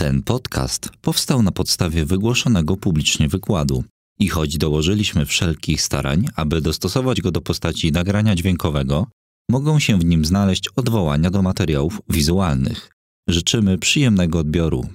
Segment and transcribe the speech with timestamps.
[0.00, 3.84] Ten podcast powstał na podstawie wygłoszonego publicznie wykładu
[4.18, 9.06] i choć dołożyliśmy wszelkich starań, aby dostosować go do postaci nagrania dźwiękowego,
[9.50, 12.90] mogą się w nim znaleźć odwołania do materiałów wizualnych.
[13.28, 14.88] Życzymy przyjemnego odbioru.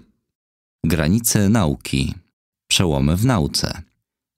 [0.86, 2.14] Granice nauki.
[2.70, 3.82] Przełomy w nauce.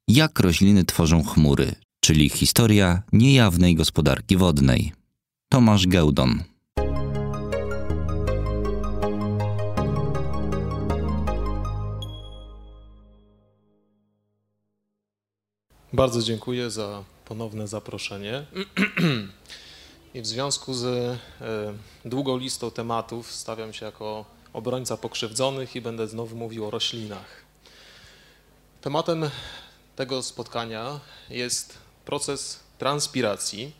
[0.07, 4.93] Jak rośliny tworzą chmury, czyli historia niejawnej gospodarki wodnej.
[5.49, 6.43] Tomasz Gełdon.
[15.95, 18.45] Bardzo dziękuję za ponowne zaproszenie.
[20.13, 21.17] I w związku z e,
[22.05, 27.45] długą listą tematów stawiam się jako obrońca pokrzywdzonych i będę znowu mówił o roślinach.
[28.81, 29.29] Tematem
[29.95, 30.99] tego spotkania
[31.29, 33.71] jest proces transpiracji,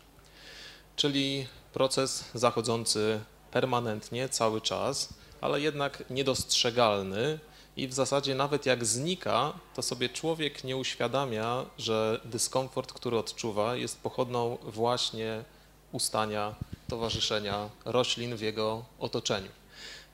[0.96, 3.20] czyli proces zachodzący
[3.50, 5.08] permanentnie, cały czas,
[5.40, 7.38] ale jednak niedostrzegalny
[7.76, 13.76] i w zasadzie nawet jak znika, to sobie człowiek nie uświadamia, że dyskomfort, który odczuwa,
[13.76, 15.44] jest pochodną właśnie
[15.92, 16.54] ustania,
[16.88, 19.48] towarzyszenia roślin w jego otoczeniu.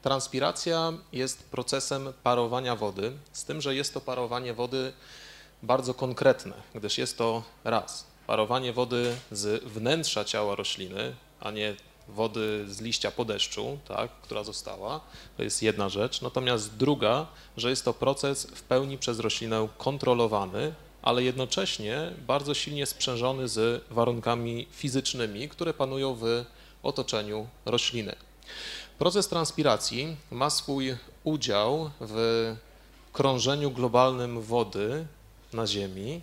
[0.03, 4.93] Transpiracja jest procesem parowania wody, z tym, że jest to parowanie wody
[5.63, 11.77] bardzo konkretne, gdyż jest to raz parowanie wody z wnętrza ciała rośliny, a nie
[12.09, 15.01] wody z liścia po deszczu, tak, która została.
[15.37, 16.23] To jest jedna rzecz.
[16.23, 22.87] Natomiast druga, że jest to proces w pełni przez roślinę kontrolowany, ale jednocześnie bardzo silnie
[22.87, 26.45] sprzężony z warunkami fizycznymi, które panują w
[26.83, 28.15] otoczeniu rośliny.
[28.99, 32.57] Proces transpiracji ma swój udział w
[33.13, 35.07] krążeniu globalnym wody
[35.53, 36.21] na Ziemi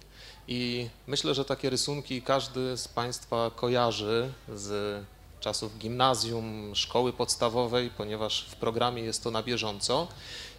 [0.48, 5.00] i myślę, że takie rysunki każdy z Państwa kojarzy z
[5.40, 10.08] czasów gimnazjum, szkoły podstawowej, ponieważ w programie jest to na bieżąco.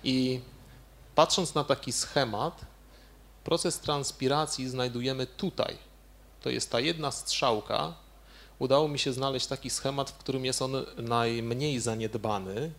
[0.04, 0.40] I
[1.14, 2.60] patrząc na taki schemat,
[3.44, 5.76] proces transpiracji znajdujemy tutaj.
[6.42, 7.94] To jest ta jedna strzałka.
[8.58, 12.72] Udało mi się znaleźć taki schemat, w którym jest on najmniej zaniedbany,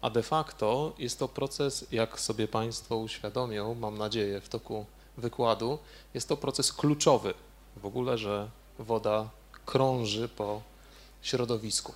[0.00, 4.86] a de facto jest to proces, jak sobie Państwo uświadomią, mam nadzieję, w toku
[5.16, 5.78] wykładu,
[6.14, 7.34] jest to proces kluczowy
[7.76, 9.28] w ogóle, że woda
[9.66, 10.62] krąży po
[11.22, 11.94] środowisku.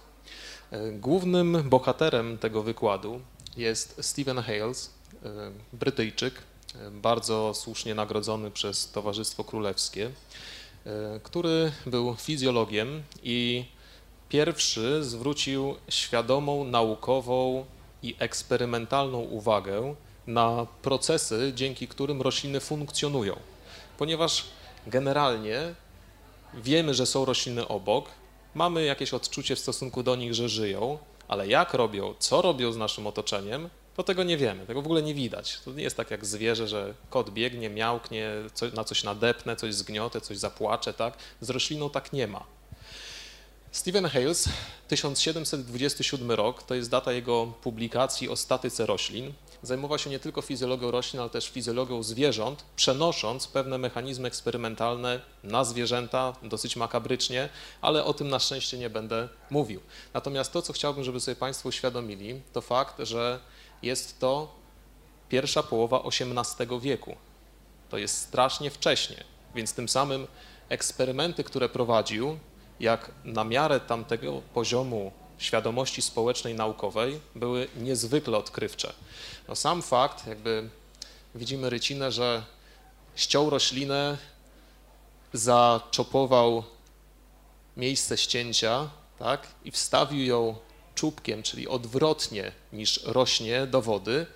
[0.71, 3.21] E, głównym bohaterem tego wykładu
[3.57, 4.91] jest Stephen Hales,
[5.25, 5.29] e,
[5.73, 6.35] Brytyjczyk,
[6.75, 10.11] e, bardzo słusznie nagrodzony przez Towarzystwo Królewskie,
[11.23, 13.65] który był fizjologiem i
[14.29, 17.65] pierwszy zwrócił świadomą, naukową
[18.03, 19.95] i eksperymentalną uwagę
[20.27, 23.37] na procesy, dzięki którym rośliny funkcjonują.
[23.99, 24.45] Ponieważ
[24.87, 25.75] generalnie
[26.55, 28.09] wiemy, że są rośliny obok,
[28.55, 30.99] mamy jakieś odczucie w stosunku do nich, że żyją,
[31.29, 35.03] ale jak robią, co robią z naszym otoczeniem, to tego nie wiemy, tego w ogóle
[35.03, 35.61] nie widać.
[35.65, 38.31] To nie jest tak jak zwierzę, że kot biegnie, miałknie,
[38.75, 41.15] na coś nadepnę, coś zgniotę, coś zapłacze, tak?
[41.41, 42.45] Z rośliną tak nie ma.
[43.73, 44.49] Stephen Hales,
[44.89, 49.33] 1727 rok, to jest data jego publikacji o statyce roślin.
[49.63, 55.65] Zajmował się nie tylko fizjologią roślin, ale też fizjologią zwierząt, przenosząc pewne mechanizmy eksperymentalne na
[55.65, 57.49] zwierzęta, dosyć makabrycznie,
[57.81, 59.81] ale o tym na szczęście nie będę mówił.
[60.15, 63.41] Natomiast to, co chciałbym, żeby sobie Państwo uświadomili, to fakt, że
[63.83, 64.55] jest to
[65.29, 67.17] pierwsza połowa XVIII wieku.
[67.89, 69.25] To jest strasznie wcześnie,
[69.55, 70.27] więc tym samym
[70.69, 72.39] eksperymenty, które prowadził,
[72.81, 75.13] jak na miarę tamtego poziomu
[75.43, 78.93] świadomości społecznej naukowej były niezwykle odkrywcze.
[79.49, 80.69] No sam fakt, jakby
[81.35, 82.43] widzimy rycinę, że
[83.17, 84.19] ściął roślinę,
[85.33, 86.65] zaczopował
[87.77, 90.57] miejsce ścięcia tak, i wstawił ją
[90.95, 94.27] czubkiem, czyli odwrotnie niż rośnie do wody,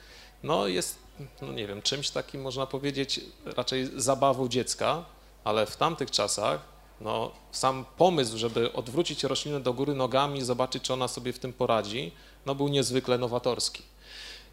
[0.43, 0.99] no jest,
[1.43, 5.05] no nie wiem, czymś takim można powiedzieć raczej zabawą dziecka,
[5.45, 10.83] ale w tamtych czasach no, sam pomysł, żeby odwrócić roślinę do góry nogami i zobaczyć,
[10.83, 12.12] czy ona sobie w tym poradzi,
[12.47, 13.83] no, był niezwykle nowatorski.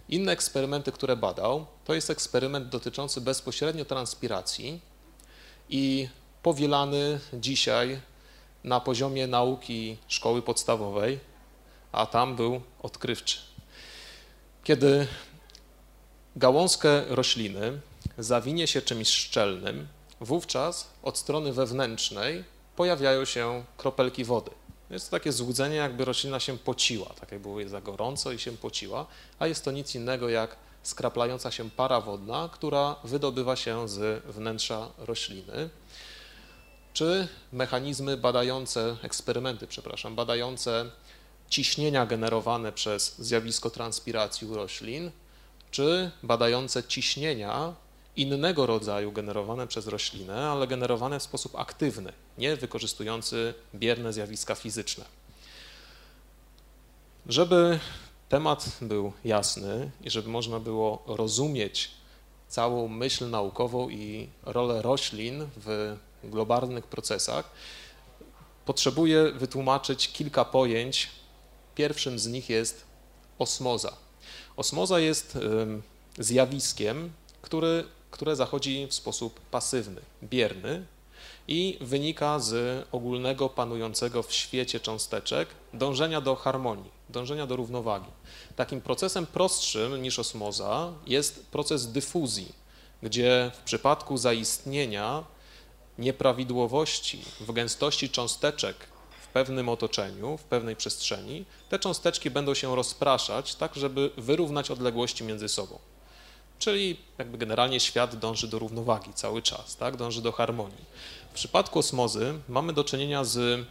[0.10, 4.80] Inne eksperymenty, które badał, to jest eksperyment dotyczący bezpośrednio transpiracji
[5.70, 6.10] i
[6.44, 8.00] powielany dzisiaj
[8.64, 11.20] na poziomie nauki szkoły podstawowej,
[11.92, 13.38] a tam był odkrywczy.
[14.64, 15.08] Kiedy
[16.36, 17.82] gałązkę rośliny
[18.18, 19.88] zawinie się czymś szczelnym,
[20.24, 22.44] wówczas od strony wewnętrznej
[22.76, 24.52] pojawiają się kropelki wody.
[24.90, 28.52] Jest to takie złudzenie, jakby roślina się pociła, tak jak było za gorąco i się
[28.52, 29.06] pociła,
[29.40, 34.90] a jest to nic innego jak skraplająca się para wodna, która wydobywa się z wnętrza
[34.98, 35.70] rośliny.
[36.94, 40.92] Czy mechanizmy badające, eksperymenty, przepraszam, badające
[41.50, 45.12] ciśnienia generowane przez zjawisko transpiracji u roślin,
[45.72, 47.74] czy badające ciśnienia
[48.16, 55.06] innego rodzaju generowane przez roślinę, ale generowane w sposób aktywny, nie wykorzystujący bierne zjawiska fizyczne.
[57.26, 57.80] Żeby
[58.30, 61.92] temat był jasny i żeby można było rozumieć
[62.48, 67.50] całą myśl naukową i rolę roślin w globalnych procesach,
[68.66, 71.10] potrzebuję wytłumaczyć kilka pojęć.
[71.76, 72.84] Pierwszym z nich jest
[73.40, 73.94] osmoza.
[74.58, 75.38] Osmoza jest
[76.20, 77.12] zjawiskiem,
[77.42, 80.86] który, które zachodzi w sposób pasywny, bierny
[81.48, 88.12] i wynika z ogólnego panującego w świecie cząsteczek dążenia do harmonii, dążenia do równowagi.
[88.56, 92.52] Takim procesem prostszym niż osmoza jest proces dyfuzji,
[93.04, 95.24] gdzie w przypadku zaistnienia
[95.98, 98.76] nieprawidłowości w gęstości cząsteczek
[99.22, 105.24] w pewnym otoczeniu, w pewnej przestrzeni, te cząsteczki będą się rozpraszać tak, żeby wyrównać odległości
[105.24, 105.80] między sobą.
[106.64, 109.98] Czyli jakby generalnie świat dąży do równowagi cały czas, tak?
[109.98, 110.86] dąży do harmonii.
[111.32, 113.66] W przypadku osmozy mamy do czynienia z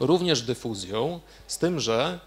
[0.00, 2.18] również dyfuzją, z tym, że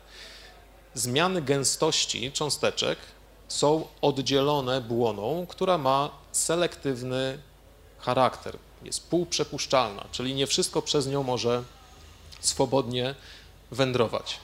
[0.94, 3.00] zmiany gęstości cząsteczek
[3.48, 7.40] są oddzielone błoną, która ma selektywny
[8.00, 11.64] charakter, jest półprzepuszczalna, czyli nie wszystko przez nią może
[12.40, 13.16] swobodnie
[13.72, 14.40] wędrować.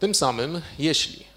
[0.00, 1.31] Tym samym, jeśli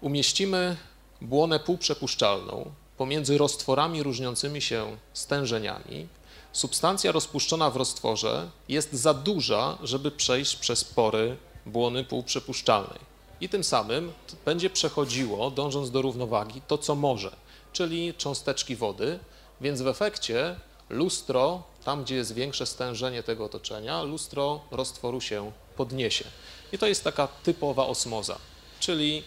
[0.00, 0.76] umieścimy
[1.20, 6.08] błonę półprzepuszczalną pomiędzy roztworami różniącymi się stężeniami,
[6.52, 12.98] substancja rozpuszczona w roztworze jest za duża, żeby przejść przez pory błony półprzepuszczalnej.
[13.40, 14.12] I tym samym
[14.44, 17.36] będzie przechodziło, dążąc do równowagi, to co może,
[17.72, 19.18] czyli cząsteczki wody,
[19.60, 20.56] więc w efekcie
[20.90, 26.24] lustro, tam gdzie jest większe stężenie tego otoczenia, lustro roztworu się podniesie.
[26.72, 28.38] I to jest taka typowa osmoza,
[28.80, 29.22] czyli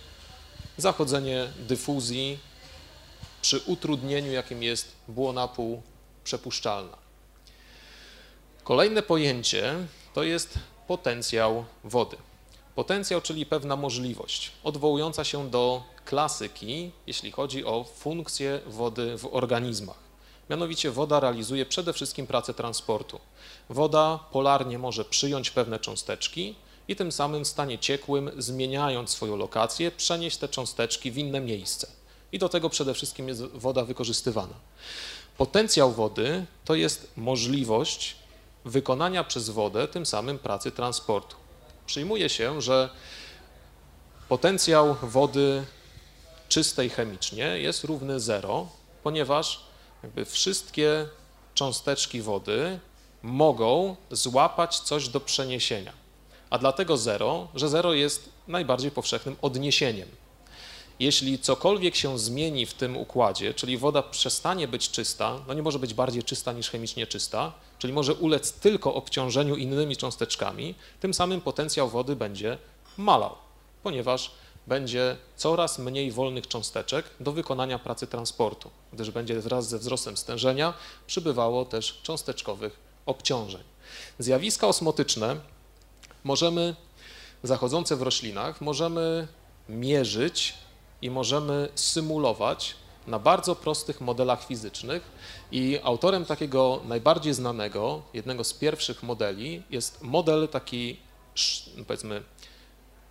[0.81, 2.39] zachodzenie dyfuzji
[3.41, 6.97] przy utrudnieniu, jakim jest błona półprzepuszczalna.
[8.63, 9.75] Kolejne pojęcie
[10.13, 12.17] to jest potencjał wody.
[12.75, 20.09] Potencjał, czyli pewna możliwość, odwołująca się do klasyki, jeśli chodzi o funkcję wody w organizmach.
[20.49, 23.19] Mianowicie woda realizuje przede wszystkim pracę transportu.
[23.69, 26.55] Woda polarnie może przyjąć pewne cząsteczki
[26.89, 31.87] i tym samym w stanie ciekłym, zmieniając swoją lokację, przenieść te cząsteczki w inne miejsce.
[32.31, 34.53] I do tego przede wszystkim jest woda wykorzystywana.
[35.37, 38.15] Potencjał wody to jest możliwość
[38.65, 41.35] wykonania przez wodę tym samym pracy transportu.
[41.85, 42.89] Przyjmuje się, że
[44.29, 45.63] potencjał wody
[46.47, 48.67] czystej chemicznie jest równy zero,
[49.03, 49.63] ponieważ
[50.03, 51.07] jakby wszystkie
[51.53, 52.79] cząsteczki wody
[53.23, 55.98] mogą złapać coś do przeniesienia.
[56.49, 60.09] A dlatego zero, że zero jest najbardziej powszechnym odniesieniem.
[60.99, 65.79] Jeśli cokolwiek się zmieni w tym układzie, czyli woda przestanie być czysta, no nie może
[65.79, 71.41] być bardziej czysta niż chemicznie czysta, czyli może ulec tylko obciążeniu innymi cząsteczkami, tym samym
[71.41, 72.57] potencjał wody będzie
[72.97, 73.35] malał,
[73.83, 74.31] ponieważ
[74.67, 80.73] będzie coraz mniej wolnych cząsteczek do wykonania pracy transportu, gdyż będzie wraz ze wzrostem stężenia
[81.07, 83.63] przybywało też cząsteczkowych obciążeń.
[84.19, 85.35] Zjawiska osmotyczne
[86.23, 86.75] możemy,
[87.43, 89.27] zachodzące w roślinach, możemy
[89.69, 90.53] mierzyć
[91.01, 92.75] i możemy symulować
[93.07, 95.03] na bardzo prostych modelach fizycznych
[95.51, 100.99] i autorem takiego najbardziej znanego, jednego z pierwszych modeli jest model taki,
[101.87, 102.23] powiedzmy,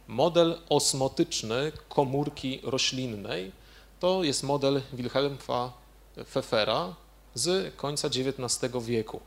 [0.08, 3.52] model osmotyczny komórki roślinnej.
[4.00, 5.72] To jest model Wilhelma
[6.24, 6.94] Pfeffera
[7.34, 9.20] z końca XIX wieku.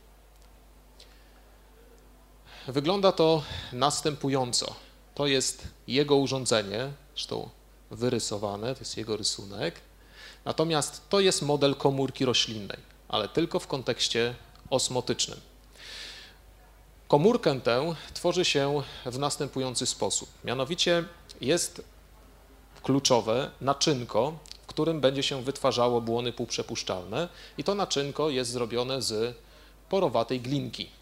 [2.68, 4.76] Wygląda to następująco.
[5.16, 7.50] To jest jego urządzenie, zresztą
[7.92, 9.76] wyrysowane, to jest jego rysunek.
[10.46, 12.78] Natomiast to jest model komórki roślinnej,
[13.08, 14.36] ale tylko w kontekście
[14.70, 15.40] osmotycznym.
[17.08, 20.30] Komórkę tę tworzy się w następujący sposób.
[20.44, 21.04] Mianowicie
[21.42, 21.84] jest
[22.84, 29.38] kluczowe naczynko, w którym będzie się wytwarzało błony półprzepuszczalne i to naczynko jest zrobione z
[29.90, 31.01] porowatej glinki.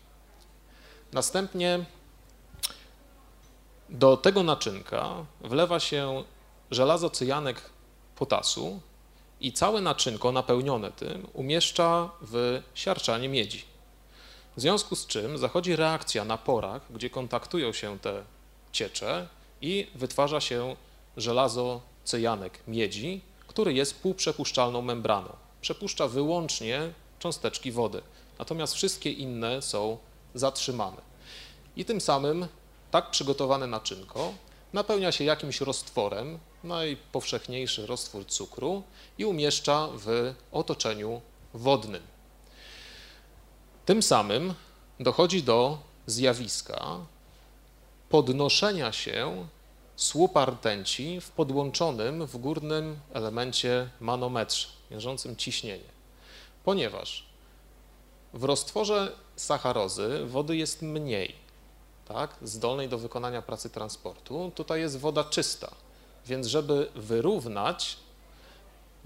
[1.11, 1.85] Następnie
[3.89, 6.23] do tego naczynka wlewa się
[6.71, 7.61] żelazo cyjanek
[8.15, 8.79] potasu
[9.41, 13.63] i całe naczynko napełnione tym umieszcza w siarczanie miedzi.
[14.57, 18.23] W związku z czym zachodzi reakcja na porach, gdzie kontaktują się te
[18.71, 19.27] ciecze
[19.61, 20.75] i wytwarza się
[21.17, 25.35] żelazo cyjanek miedzi, który jest półprzepuszczalną membraną.
[25.61, 28.01] Przepuszcza wyłącznie cząsteczki wody,
[28.39, 29.97] natomiast wszystkie inne są
[30.39, 31.01] zatrzymane.
[31.75, 32.47] I tym samym
[32.91, 34.33] tak przygotowane naczynko
[34.73, 38.83] napełnia się jakimś roztworem, najpowszechniejszy roztwór cukru
[39.17, 41.21] i umieszcza w otoczeniu
[41.53, 42.03] wodnym.
[43.85, 44.53] Tym samym
[44.99, 46.97] dochodzi do zjawiska
[48.09, 49.47] podnoszenia się
[49.95, 55.89] słupa rtęci w podłączonym w górnym elemencie manometrze mierzącym ciśnienie,
[56.63, 57.25] ponieważ
[58.33, 61.35] w roztworze sacharozy wody jest mniej,
[62.05, 64.51] tak, zdolnej do wykonania pracy transportu.
[64.55, 65.71] Tutaj jest woda czysta,
[66.25, 67.97] więc żeby wyrównać,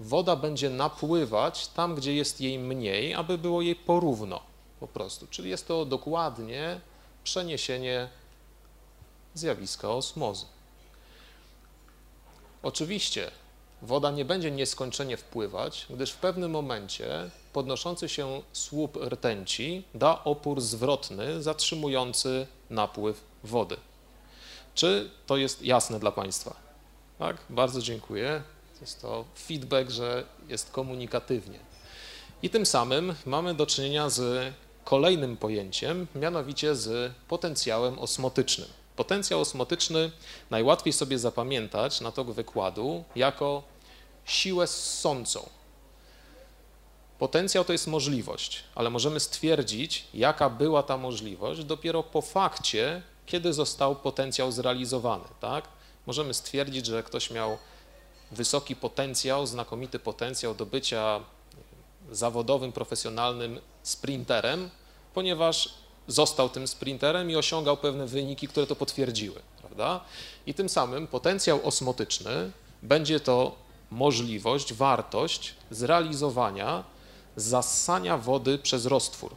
[0.00, 4.40] woda będzie napływać tam, gdzie jest jej mniej, aby było jej porówno
[4.80, 5.26] po prostu.
[5.30, 6.80] Czyli jest to dokładnie
[7.24, 8.08] przeniesienie
[9.34, 10.46] zjawiska osmozy.
[12.62, 13.30] Oczywiście
[13.84, 20.60] woda nie będzie nieskończenie wpływać, gdyż w pewnym momencie podnoszący się słup rtęci da opór
[20.60, 23.76] zwrotny zatrzymujący napływ wody.
[24.74, 26.56] Czy to jest jasne dla Państwa?
[27.18, 28.42] Tak, bardzo dziękuję.
[28.80, 31.58] Jest to feedback, że jest komunikatywnie.
[32.42, 38.68] I tym samym mamy do czynienia z kolejnym pojęciem, mianowicie z potencjałem osmotycznym.
[38.96, 40.10] Potencjał osmotyczny
[40.50, 43.62] najłatwiej sobie zapamiętać na tok wykładu jako
[44.24, 45.48] siłę ssącą.
[47.18, 53.52] Potencjał to jest możliwość, ale możemy stwierdzić, jaka była ta możliwość dopiero po fakcie, kiedy
[53.52, 55.24] został potencjał zrealizowany.
[55.40, 55.68] Tak?
[56.06, 57.58] Możemy stwierdzić, że ktoś miał
[58.30, 61.20] wysoki potencjał, znakomity potencjał do bycia
[62.12, 64.70] zawodowym, profesjonalnym sprinterem,
[65.14, 65.74] ponieważ
[66.08, 69.40] został tym sprinterem i osiągał pewne wyniki, które to potwierdziły.
[69.58, 70.00] Prawda?
[70.46, 72.50] I tym samym potencjał osmotyczny
[72.82, 73.63] będzie to
[73.94, 76.84] możliwość, wartość zrealizowania
[77.36, 79.34] zassania wody przez roztwór.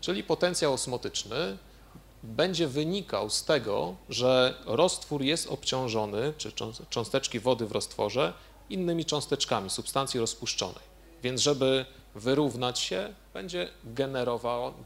[0.00, 1.58] Czyli potencjał osmotyczny
[2.22, 6.52] będzie wynikał z tego, że roztwór jest obciążony, czy
[6.90, 8.32] cząsteczki wody w roztworze,
[8.70, 10.94] innymi cząsteczkami substancji rozpuszczonej.
[11.22, 13.68] Więc żeby wyrównać się, będzie,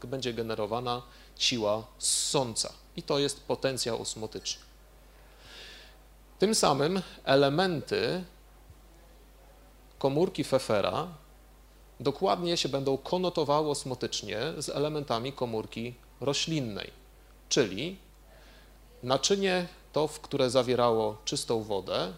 [0.03, 1.01] będzie generowana
[1.37, 4.61] siła ssąca i to jest potencjał osmotyczny.
[6.39, 8.23] Tym samym elementy
[9.99, 11.07] komórki Fefera
[11.99, 16.91] dokładnie się będą konotowały osmotycznie z elementami komórki roślinnej,
[17.49, 17.97] czyli
[19.03, 22.13] naczynie to, w które zawierało czystą wodę,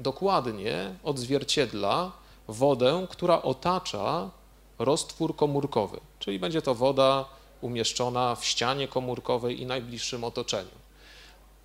[0.00, 2.12] dokładnie odzwierciedla
[2.48, 4.30] wodę, która otacza
[4.78, 7.24] roztwór komórkowy, czyli będzie to woda
[7.60, 10.76] umieszczona w ścianie komórkowej i najbliższym otoczeniu.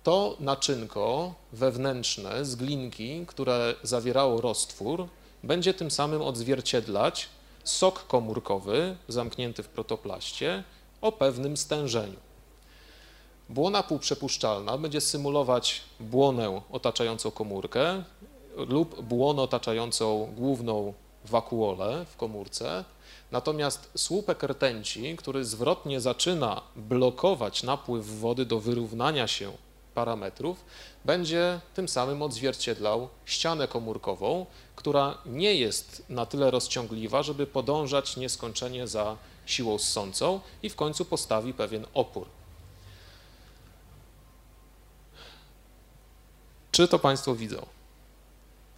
[0.02, 5.08] To naczynko wewnętrzne z glinki, które zawierało roztwór,
[5.42, 7.28] będzie tym samym odzwierciedlać
[7.64, 10.64] sok komórkowy zamknięty w protoplaście
[11.00, 12.18] o pewnym stężeniu.
[13.48, 18.04] Błona półprzepuszczalna będzie symulować błonę otaczającą komórkę
[18.56, 20.94] lub błonę otaczającą główną
[21.24, 22.84] wakuolę w komórce,
[23.30, 29.52] natomiast słupek rtęci, który zwrotnie zaczyna blokować napływ wody do wyrównania się
[29.94, 30.64] parametrów,
[31.04, 34.46] będzie tym samym odzwierciedlał ścianę komórkową,
[34.76, 41.04] która nie jest na tyle rozciągliwa, żeby podążać nieskończenie za siłą ssącą i w końcu
[41.04, 42.26] postawi pewien opór.
[46.72, 47.66] Czy to Państwo widzą?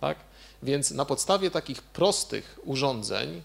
[0.01, 0.19] Tak?
[0.63, 3.43] Więc na podstawie takich prostych urządzeń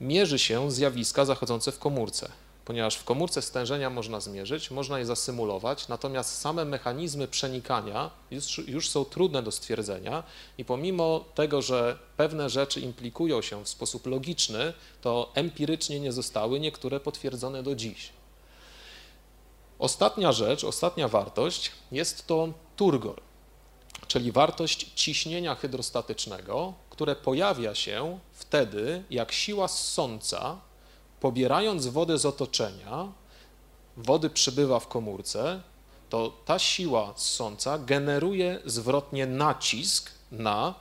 [0.00, 2.28] mierzy się zjawiska zachodzące w komórce
[2.64, 8.90] ponieważ w komórce stężenia można zmierzyć, można je zasymulować, natomiast same mechanizmy przenikania już, już,
[8.90, 10.22] są trudne do stwierdzenia
[10.58, 16.60] i pomimo tego, że pewne rzeczy implikują się w sposób logiczny, to empirycznie nie zostały
[16.60, 18.10] niektóre potwierdzone do dziś.
[19.78, 23.20] Ostatnia rzecz, ostatnia wartość jest to turgor,
[24.06, 30.58] czyli wartość ciśnienia hydrostatycznego, które pojawia się wtedy, jak siła ssąca
[31.24, 33.08] pobierając wodę z otoczenia,
[33.96, 35.60] wody przybywa w komórce,
[36.10, 40.74] to ta siła ssąca generuje zwrotnie nacisk na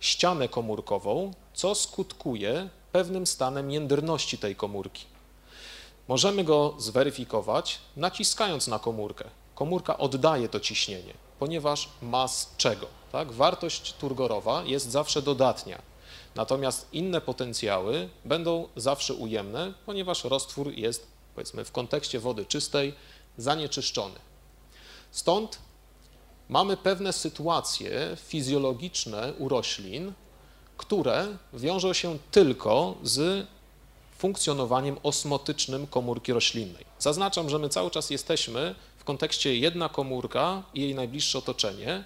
[0.00, 5.04] ścianę komórkową, co skutkuje pewnym stanem jędrności tej komórki.
[6.08, 9.24] Możemy go zweryfikować naciskając na komórkę.
[9.54, 12.86] Komórka oddaje to ciśnienie, ponieważ ma z czego.
[13.12, 13.32] Tak?
[13.32, 15.89] Wartość turgorowa jest zawsze dodatnia.
[16.40, 22.94] Natomiast inne potencjały będą zawsze ujemne, ponieważ roztwór jest, powiedzmy, w kontekście wody czystej
[23.38, 24.14] zanieczyszczony.
[25.10, 25.58] Stąd
[26.48, 30.12] mamy pewne sytuacje fizjologiczne u roślin,
[30.76, 33.46] które wiążą się tylko z
[34.18, 36.84] funkcjonowaniem osmotycznym komórki roślinnej.
[36.98, 42.04] Zaznaczam, że my cały czas jesteśmy w kontekście jedna komórka i jej najbliższe otoczenie,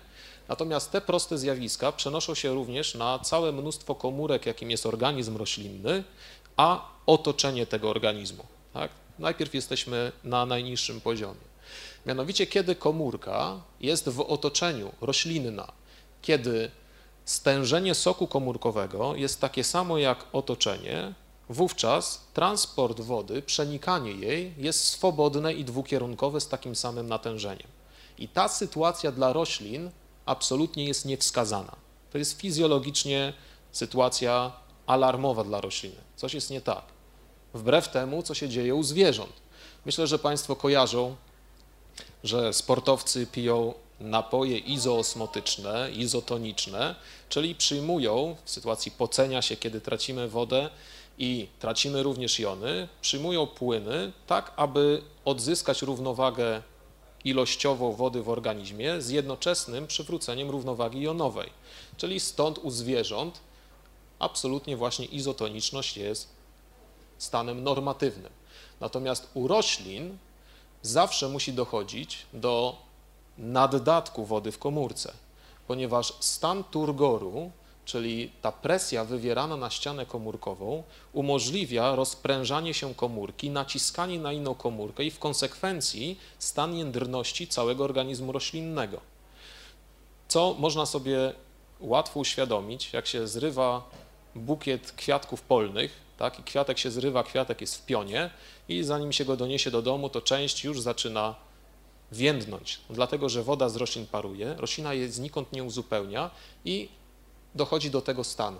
[0.49, 6.05] Natomiast te proste zjawiska przenoszą się również na całe mnóstwo komórek, jakim jest organizm roślinny,
[6.57, 8.45] a otoczenie tego organizmu.
[8.73, 8.91] Tak?
[9.19, 11.55] Najpierw jesteśmy na najniższym poziomie.
[12.07, 15.73] Mianowicie, kiedy komórka jest w otoczeniu roślinna,
[16.23, 16.71] kiedy
[17.25, 21.15] stężenie soku komórkowego jest takie samo jak otoczenie,
[21.49, 27.69] wówczas transport wody, przenikanie jej jest swobodne i dwukierunkowe z takim samym natężeniem.
[28.19, 29.91] I ta sytuacja dla roślin
[30.27, 31.77] absolutnie jest niewskazana.
[32.13, 33.33] To jest fizjologicznie
[33.73, 34.53] sytuacja
[34.87, 35.97] alarmowa dla rośliny.
[36.17, 36.83] Coś jest nie tak.
[37.55, 39.33] Wbrew temu, co się dzieje u zwierząt.
[39.87, 41.17] Myślę, że Państwo kojarzą,
[42.25, 46.95] że sportowcy piją napoje izoosmotyczne, izotoniczne,
[47.29, 50.71] czyli przyjmują w sytuacji pocenia się, kiedy tracimy wodę
[51.19, 56.63] i tracimy również jony, przyjmują płyny tak, aby odzyskać równowagę
[57.25, 61.51] ilościową wody w organizmie z jednoczesnym przywróceniem równowagi jonowej.
[61.97, 63.41] Czyli stąd u zwierząt
[64.19, 66.29] absolutnie właśnie izotoniczność jest
[67.19, 68.33] stanem normatywnym.
[68.81, 70.19] Natomiast u roślin
[70.83, 72.77] zawsze musi dochodzić do
[73.39, 75.13] naddatku wody w komórce,
[75.67, 77.51] ponieważ stan turgoru,
[77.85, 85.05] czyli ta presja wywierana na ścianę komórkową, umożliwia rozprężanie się komórki, naciskanie na inną komórkę
[85.05, 89.01] i w konsekwencji stan jędrności całego organizmu roślinnego.
[90.29, 91.33] Co można sobie
[91.81, 93.91] łatwo uświadomić, jak się zrywa
[94.35, 98.31] bukiet kwiatków polnych, tak, i kwiatek się zrywa, kwiatek jest w pionie
[98.69, 101.35] i zanim się go doniesie do domu, to część już zaczyna
[102.13, 106.31] więdnąć, dlatego że woda z roślin paruje, roślina je znikąd nie uzupełnia
[106.65, 106.89] i
[107.55, 108.59] dochodzi do tego stanu.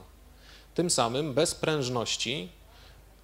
[0.75, 2.49] Tym samym bez prężności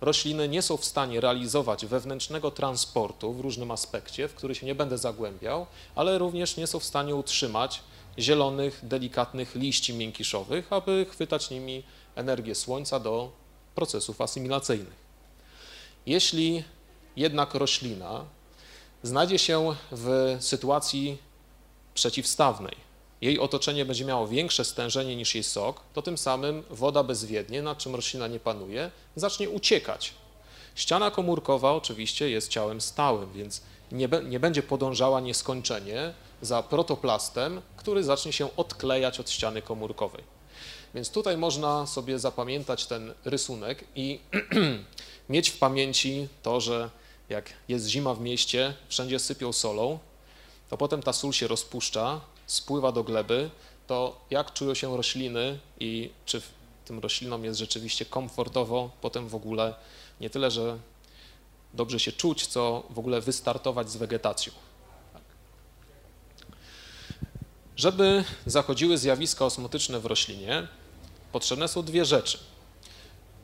[0.00, 4.74] rośliny nie są w stanie realizować wewnętrznego transportu w różnym aspekcie, w który się nie
[4.74, 7.82] będę zagłębiał, ale również nie są w stanie utrzymać
[8.18, 11.82] zielonych, delikatnych liści miękiszowych, aby chwytać nimi
[12.14, 13.32] energię słońca do
[13.74, 15.00] procesów asymilacyjnych.
[16.06, 16.64] Jeśli
[17.16, 18.24] jednak roślina
[19.02, 21.18] znajdzie się w sytuacji
[21.94, 22.76] przeciwstawnej,
[23.20, 27.78] jej otoczenie będzie miało większe stężenie niż jej sok, to tym samym woda bezwiednie, nad
[27.78, 30.14] czym roślina nie panuje, zacznie uciekać.
[30.74, 38.04] Ściana komórkowa oczywiście jest ciałem stałym, więc nie, nie będzie podążała nieskończenie za protoplastem, który
[38.04, 40.24] zacznie się odklejać od ściany komórkowej.
[40.94, 44.20] Więc tutaj można sobie zapamiętać ten rysunek i
[45.28, 46.90] mieć w pamięci to, że
[47.28, 49.98] jak jest zima w mieście, wszędzie sypią solą,
[50.70, 52.20] to potem ta sól się rozpuszcza,
[52.52, 53.50] spływa do gleby,
[53.86, 56.42] to jak czują się rośliny i czy
[56.84, 59.74] tym roślinom jest rzeczywiście komfortowo, potem w ogóle
[60.20, 60.78] nie tyle, że
[61.74, 64.52] dobrze się czuć, co w ogóle wystartować z wegetacją.
[65.12, 65.22] Tak.
[67.76, 70.68] Żeby zachodziły zjawiska osmotyczne w roślinie,
[71.32, 72.38] potrzebne są dwie rzeczy.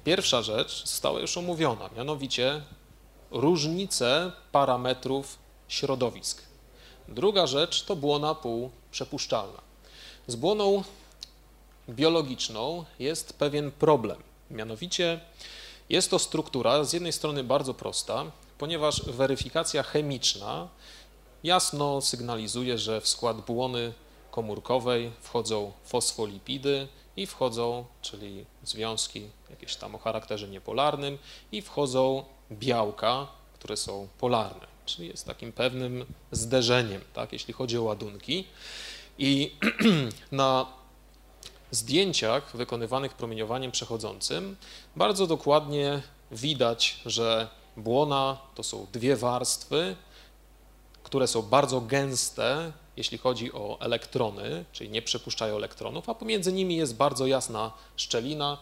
[0.05, 2.63] Pierwsza rzecz została już omówiona, mianowicie
[3.31, 5.39] różnice parametrów
[5.69, 6.43] środowisk.
[7.09, 9.61] Druga rzecz to błona półprzepuszczalna.
[10.27, 10.83] Z błoną
[11.89, 15.21] biologiczną jest pewien problem, mianowicie
[15.89, 18.25] jest to struktura z jednej strony bardzo prosta,
[18.59, 20.69] ponieważ weryfikacja chemiczna
[21.45, 23.93] jasno sygnalizuje, że w skład błony
[24.31, 31.19] komórkowej wchodzą fosfolipidy i wchodzą, czyli związki jakieś tam o charakterze niepolarnym
[31.53, 37.83] i wchodzą białka, które są polarne, czyli jest takim pewnym zderzeniem, tak, jeśli chodzi o
[37.83, 38.45] ładunki.
[39.19, 39.53] I
[40.33, 40.67] na
[41.71, 44.57] zdjęciach wykonywanych promieniowaniem przechodzącym
[44.97, 49.97] bardzo dokładnie widać, że błona to są dwie warstwy,
[51.03, 56.77] które są bardzo gęste, jeśli chodzi o elektrony, czyli nie przepuszczają elektronów, a pomiędzy nimi
[56.77, 58.59] jest bardzo jasna szczelina,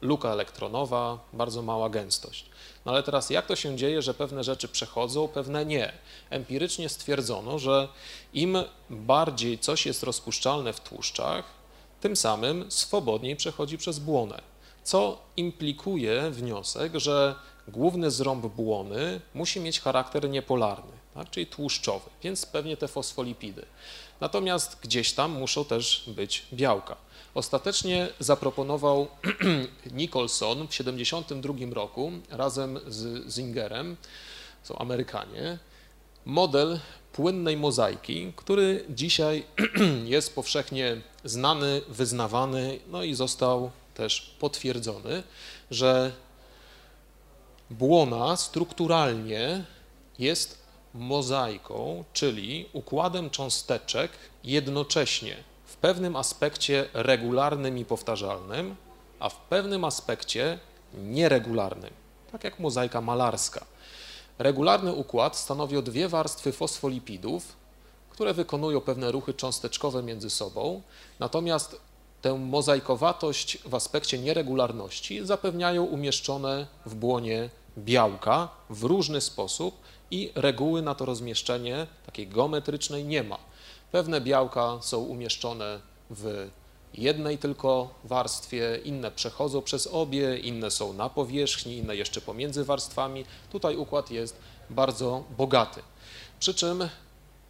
[0.00, 2.44] luka elektronowa, bardzo mała gęstość.
[2.84, 5.92] No ale teraz jak to się dzieje, że pewne rzeczy przechodzą, pewne nie?
[6.30, 7.88] Empirycznie stwierdzono, że
[8.32, 8.56] im
[8.90, 11.44] bardziej coś jest rozpuszczalne w tłuszczach,
[12.00, 14.42] tym samym swobodniej przechodzi przez błonę,
[14.82, 17.34] co implikuje wniosek, że
[17.68, 23.66] główny zrąb błony musi mieć charakter niepolarny, tak, czyli tłuszczowy, więc pewnie te fosfolipidy.
[24.20, 26.96] Natomiast gdzieś tam muszą też być białka.
[27.38, 29.08] Ostatecznie zaproponował
[29.92, 33.96] Nicholson w 1972 roku razem z Zingerem,
[34.62, 35.58] są Amerykanie,
[36.24, 36.80] model
[37.12, 39.44] płynnej mozaiki, który dzisiaj
[40.04, 45.22] jest powszechnie znany, wyznawany, no i został też potwierdzony,
[45.70, 46.12] że
[47.70, 49.64] błona strukturalnie
[50.18, 50.58] jest
[50.94, 54.10] mozaiką, czyli układem cząsteczek
[54.44, 55.47] jednocześnie
[55.80, 58.76] pewnym aspekcie regularnym i powtarzalnym,
[59.18, 60.58] a w pewnym aspekcie
[60.94, 61.90] nieregularnym,
[62.32, 63.64] tak jak mozaika malarska.
[64.38, 67.56] Regularny układ stanowi o dwie warstwy fosfolipidów,
[68.10, 70.82] które wykonują pewne ruchy cząsteczkowe między sobą,
[71.18, 71.80] natomiast
[72.22, 79.74] tę mozaikowatość w aspekcie nieregularności zapewniają umieszczone w błonie białka w różny sposób
[80.10, 83.38] i reguły na to rozmieszczenie takiej geometrycznej nie ma.
[83.92, 86.48] Pewne białka są umieszczone w
[86.94, 93.24] jednej tylko warstwie, inne przechodzą przez obie, inne są na powierzchni, inne jeszcze pomiędzy warstwami.
[93.50, 94.36] Tutaj układ jest
[94.70, 95.82] bardzo bogaty.
[96.40, 96.88] Przy czym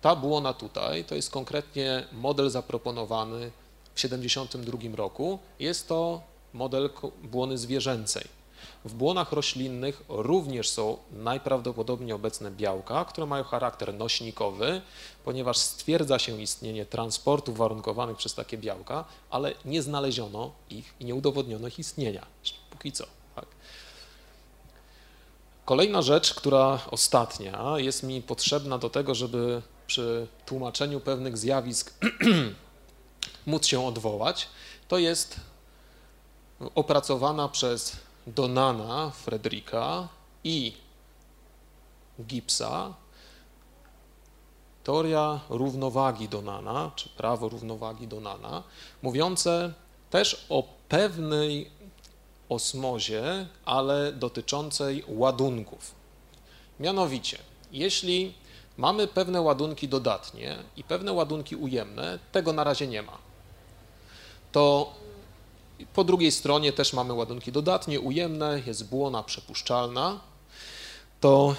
[0.00, 3.50] ta błona tutaj to jest konkretnie model zaproponowany
[3.84, 5.38] w 1972 roku.
[5.58, 6.22] Jest to
[6.52, 6.90] model
[7.22, 8.37] błony zwierzęcej.
[8.84, 14.82] W błonach roślinnych również są najprawdopodobniej obecne białka, które mają charakter nośnikowy,
[15.24, 21.14] ponieważ stwierdza się istnienie transportów warunkowanych przez takie białka, ale nie znaleziono ich i nie
[21.14, 22.26] udowodniono ich istnienia.
[22.70, 23.04] Póki co.
[23.34, 23.46] Tak.
[25.64, 31.94] Kolejna rzecz, która ostatnia, jest mi potrzebna do tego, żeby przy tłumaczeniu pewnych zjawisk
[33.46, 34.48] móc się odwołać,
[34.88, 35.40] to jest
[36.74, 37.96] opracowana przez
[38.34, 40.08] Donana Fredrika
[40.44, 40.72] i
[42.20, 42.94] Gipsa
[44.84, 48.62] teoria równowagi Donana, czy prawo równowagi Donana,
[49.02, 49.72] mówiące
[50.10, 51.70] też o pewnej
[52.48, 55.94] osmozie, ale dotyczącej ładunków.
[56.80, 57.38] Mianowicie,
[57.72, 58.34] jeśli
[58.76, 63.18] mamy pewne ładunki dodatnie i pewne ładunki ujemne, tego na razie nie ma,
[64.52, 64.92] to
[65.86, 70.20] po drugiej stronie też mamy ładunki dodatnie, ujemne, jest błona przepuszczalna,
[71.20, 71.54] to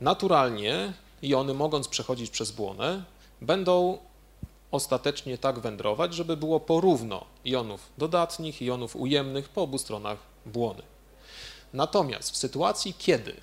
[0.00, 3.04] naturalnie jony mogąc przechodzić przez błonę,
[3.40, 3.98] będą
[4.70, 10.82] ostatecznie tak wędrować, żeby było porówno jonów dodatnich i jonów ujemnych po obu stronach błony.
[11.72, 13.36] Natomiast w sytuacji, kiedy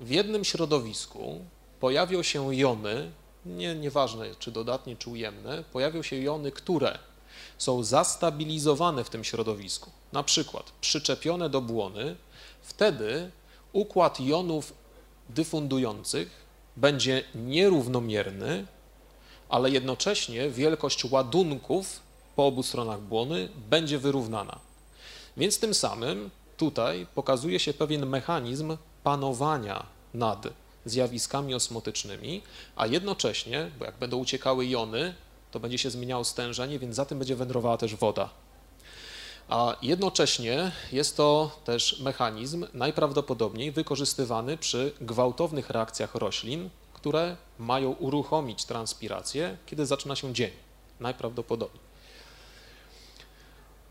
[0.00, 1.40] w jednym środowisku
[1.80, 3.10] pojawią się jony,
[3.46, 6.98] nie, nieważne czy dodatnie, czy ujemne, pojawią się jony, które
[7.58, 12.16] są zastabilizowane w tym środowisku, na przykład przyczepione do błony,
[12.62, 13.30] wtedy
[13.72, 14.74] układ jonów
[15.28, 16.42] dyfundujących
[16.76, 18.66] będzie nierównomierny,
[19.48, 22.00] ale jednocześnie wielkość ładunków
[22.36, 24.58] po obu stronach błony będzie wyrównana.
[25.36, 30.46] Więc tym samym tutaj pokazuje się pewien mechanizm panowania nad
[30.84, 32.42] zjawiskami osmotycznymi,
[32.76, 35.14] a jednocześnie, bo jak będą uciekały jony,
[35.52, 38.30] to będzie się zmieniało stężenie, więc za tym będzie wędrowała też woda.
[39.48, 48.64] A jednocześnie jest to też mechanizm najprawdopodobniej wykorzystywany przy gwałtownych reakcjach roślin, które mają uruchomić
[48.64, 50.50] transpirację, kiedy zaczyna się dzień.
[51.00, 51.82] Najprawdopodobniej.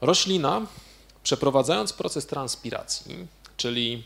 [0.02, 0.66] Roślina,
[1.24, 4.04] przeprowadzając proces transpiracji, czyli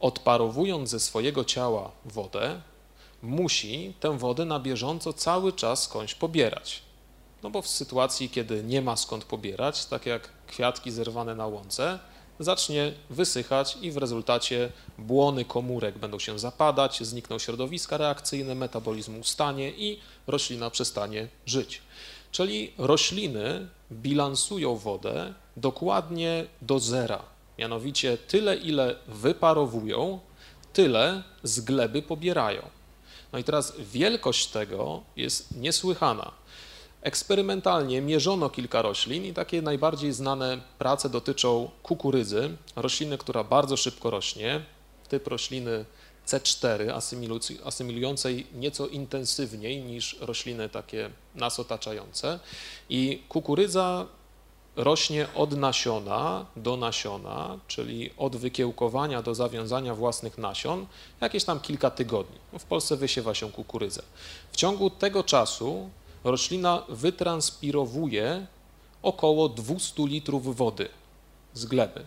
[0.00, 2.60] odparowując ze swojego ciała wodę,
[3.22, 6.83] musi tę wodę na bieżąco cały czas skądś pobierać.
[7.44, 11.98] No bo w sytuacji, kiedy nie ma skąd pobierać, tak jak kwiatki zerwane na łące,
[12.38, 19.70] zacznie wysychać i w rezultacie błony komórek będą się zapadać, znikną środowiska reakcyjne, metabolizm ustanie
[19.70, 21.82] i roślina przestanie żyć.
[22.32, 27.22] Czyli rośliny bilansują wodę dokładnie do zera.
[27.58, 30.20] Mianowicie tyle, ile wyparowują,
[30.72, 32.62] tyle z gleby pobierają.
[33.32, 36.43] No i teraz wielkość tego jest niesłychana.
[37.04, 44.10] Eksperymentalnie mierzono kilka roślin i takie najbardziej znane prace dotyczą kukurydzy, rośliny, która bardzo szybko
[44.10, 44.64] rośnie,
[45.08, 45.84] typ rośliny
[46.26, 47.00] C4,
[47.64, 52.38] asymilującej nieco intensywniej niż rośliny takie nas otaczające.
[52.88, 54.06] I kukurydza
[54.76, 60.86] rośnie od nasiona do nasiona, czyli od wykiełkowania do zawiązania własnych nasion,
[61.20, 62.38] jakieś tam kilka tygodni.
[62.58, 64.02] W Polsce wysiewa się kukurydzę.
[64.52, 65.90] W ciągu tego czasu
[66.24, 68.46] roślina wytranspirowuje
[69.02, 70.88] około 200 litrów wody
[71.54, 72.06] z gleby,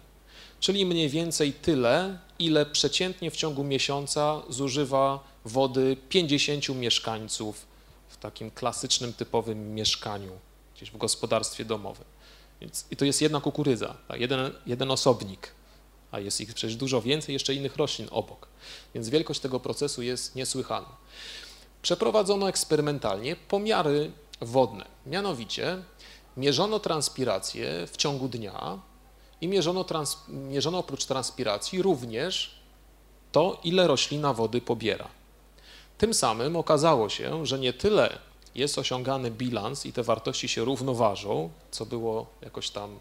[0.60, 7.66] czyli mniej więcej tyle, ile przeciętnie w ciągu miesiąca zużywa wody 50 mieszkańców
[8.10, 10.32] w takim klasycznym, typowym mieszkaniu,
[10.76, 12.06] gdzieś w gospodarstwie domowym.
[12.62, 15.52] Więc, I to jest jedna kukurydza, jeden, jeden osobnik,
[16.12, 18.48] a jest ich przecież dużo więcej jeszcze innych roślin obok.
[18.94, 20.90] Więc wielkość tego procesu jest niesłychana
[21.88, 24.86] przeprowadzono eksperymentalnie pomiary wodne.
[25.06, 25.78] Mianowicie
[26.38, 28.80] mierzono transpirację w ciągu dnia
[29.42, 32.56] i mierzono, trans, mierzono oprócz transpiracji również
[33.32, 35.08] to, ile roślina wody pobiera.
[35.98, 38.20] Tym samym okazało się, że nie tyle
[38.56, 43.00] jest osiągany bilans i te wartości się równoważą, co było jakoś tam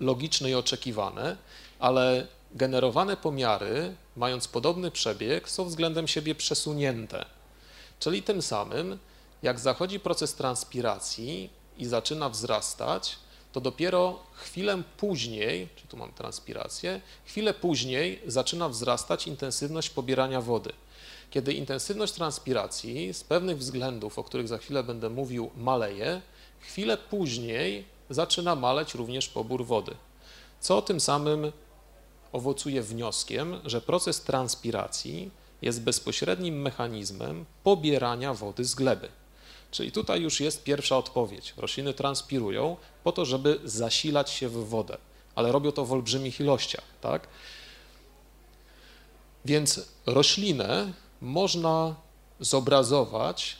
[0.00, 1.36] logiczne i oczekiwane,
[1.78, 7.39] ale generowane pomiary, mając podobny przebieg, są względem siebie przesunięte.
[8.00, 8.98] Czyli tym samym,
[9.42, 13.18] jak zachodzi proces transpiracji i zaczyna wzrastać,
[13.52, 20.72] to dopiero chwilę później, czy tu mam transpirację, chwilę później zaczyna wzrastać intensywność pobierania wody.
[21.30, 26.22] Kiedy intensywność transpiracji z pewnych względów, o których za chwilę będę mówił, maleje,
[26.60, 29.94] chwilę później zaczyna maleć również pobór wody,
[30.60, 31.52] co tym samym
[32.32, 35.30] owocuje wnioskiem, że proces transpiracji
[35.62, 39.08] jest bezpośrednim mechanizmem pobierania wody z gleby.
[39.70, 41.54] Czyli tutaj już jest pierwsza odpowiedź.
[41.56, 44.98] Rośliny transpirują po to, żeby zasilać się w wodę,
[45.34, 47.28] ale robią to w olbrzymich ilościach, tak?
[49.44, 51.94] Więc roślinę można
[52.40, 53.56] zobrazować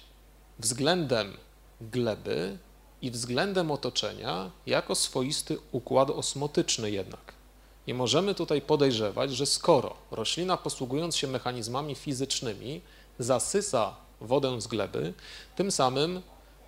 [0.59, 1.37] względem
[1.81, 2.59] gleby
[3.03, 7.40] i względem otoczenia jako swoisty układ osmotyczny jednak.
[7.87, 12.81] I możemy tutaj podejrzewać, że skoro roślina posługując się mechanizmami fizycznymi
[13.19, 15.13] zasysa wodę z gleby,
[15.57, 16.23] tym samym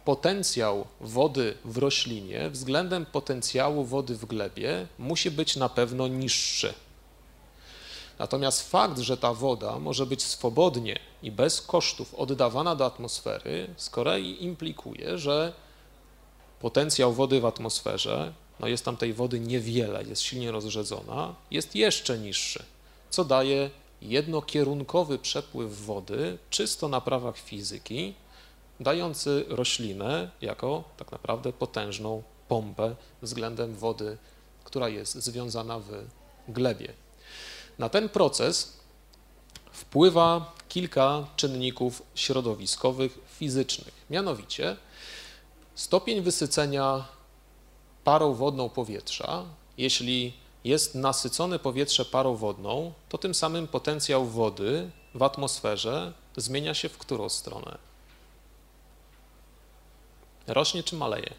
[0.04, 6.74] potencjał wody w roślinie względem potencjału wody w glebie musi być na pewno niższy.
[8.18, 13.90] Natomiast fakt, że ta woda może być swobodnie i bez kosztów oddawana do atmosfery, z
[13.90, 15.52] kolei implikuje, że
[16.60, 22.18] potencjał wody w atmosferze, no jest tam tej wody niewiele, jest silnie rozrzedzona, jest jeszcze
[22.18, 22.62] niższy,
[23.10, 23.70] co daje
[24.02, 28.14] jednokierunkowy przepływ wody czysto na prawach fizyki,
[28.80, 34.18] dający roślinę jako tak naprawdę potężną pompę względem wody,
[34.64, 36.04] która jest związana w
[36.48, 36.92] glebie.
[37.78, 38.76] Na ten proces
[39.72, 43.94] wpływa kilka czynników środowiskowych, fizycznych.
[44.10, 44.76] Mianowicie
[45.74, 47.04] stopień wysycenia
[48.04, 49.44] parą wodną powietrza,
[49.78, 50.32] jeśli
[50.64, 56.98] jest nasycone powietrze parą wodną, to tym samym potencjał wody w atmosferze zmienia się w
[56.98, 57.78] którą stronę?
[60.46, 61.34] Rośnie czy maleje?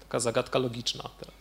[0.00, 1.34] Taka zagadka logiczna teraz.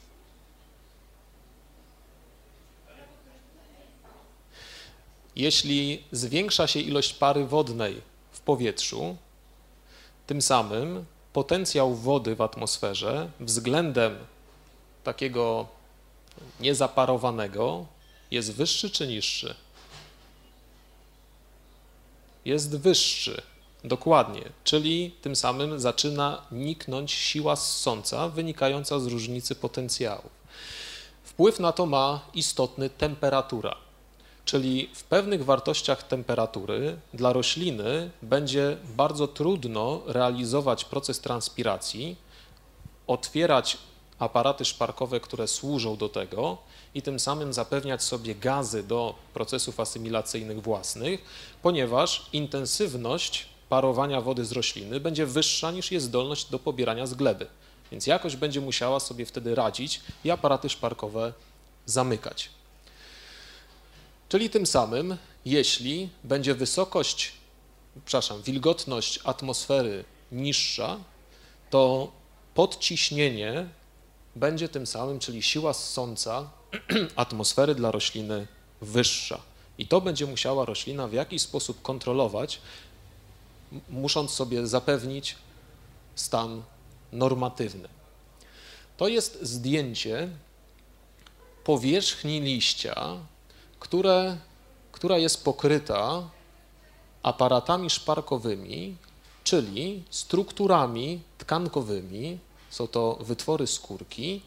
[5.35, 9.17] Jeśli zwiększa się ilość pary wodnej w powietrzu,
[10.27, 11.05] tym samym
[11.37, 14.17] potencjał wody w atmosferze względem
[15.03, 15.67] takiego
[16.59, 17.85] niezaparowanego
[18.31, 19.55] jest wyższy czy niższy?
[22.45, 23.41] Jest wyższy,
[23.83, 30.31] dokładnie, czyli tym samym zaczyna niknąć siła ssąca wynikająca z różnicy potencjałów.
[31.23, 33.75] Wpływ na to ma istotny temperatura,
[34.47, 42.15] czyli w pewnych wartościach temperatury dla rośliny będzie bardzo trudno realizować proces transpiracji,
[43.07, 43.77] otwierać
[44.19, 46.57] aparaty szparkowe, które służą do tego
[46.93, 51.21] i tym samym zapewniać sobie gazy do procesów asymilacyjnych własnych,
[51.61, 57.47] ponieważ intensywność parowania wody z rośliny będzie wyższa niż jest zdolność do pobierania z gleby.
[57.91, 61.33] Więc jakoś będzie musiała sobie wtedy radzić i aparaty szparkowe
[61.85, 62.56] zamykać.
[64.29, 67.31] Czyli tym samym, jeśli będzie wysokość,
[68.05, 70.99] przepraszam, wilgotność atmosfery niższa,
[71.69, 72.11] to
[72.53, 73.69] podciśnienie
[74.35, 76.49] będzie tym samym, czyli siła ssąca
[77.15, 78.47] atmosfery dla rośliny
[78.81, 79.41] wyższa.
[79.77, 82.61] I to będzie musiała roślina w jakiś sposób kontrolować,
[83.89, 85.35] musząc sobie zapewnić
[86.15, 86.63] stan
[87.11, 87.89] normatywny.
[88.97, 90.29] To jest zdjęcie
[91.63, 93.17] powierzchni liścia,
[93.79, 94.37] które,
[94.91, 96.29] która jest pokryta
[97.23, 98.95] aparatami szparkowymi,
[99.43, 102.37] czyli strukturami tkankowymi,
[102.69, 104.41] są to wytwory skórki,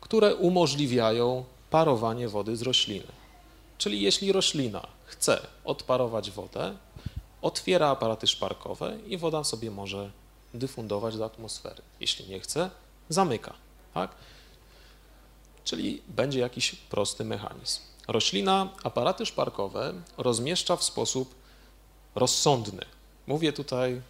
[0.00, 3.12] które umożliwiają parowanie wody z rośliny.
[3.78, 6.76] Czyli jeśli roślina chce odparować wodę,
[7.42, 10.10] otwiera aparaty szparkowe i woda sobie może
[10.54, 11.82] dyfundować do atmosfery.
[12.00, 12.70] Jeśli nie chce,
[13.08, 13.54] zamyka.
[13.94, 14.10] Tak?
[15.64, 17.80] Czyli będzie jakiś prosty mechanizm.
[18.08, 21.34] Roślina aparaty szparkowe rozmieszcza w sposób
[22.14, 22.84] rozsądny.
[23.26, 24.00] Mówię tutaj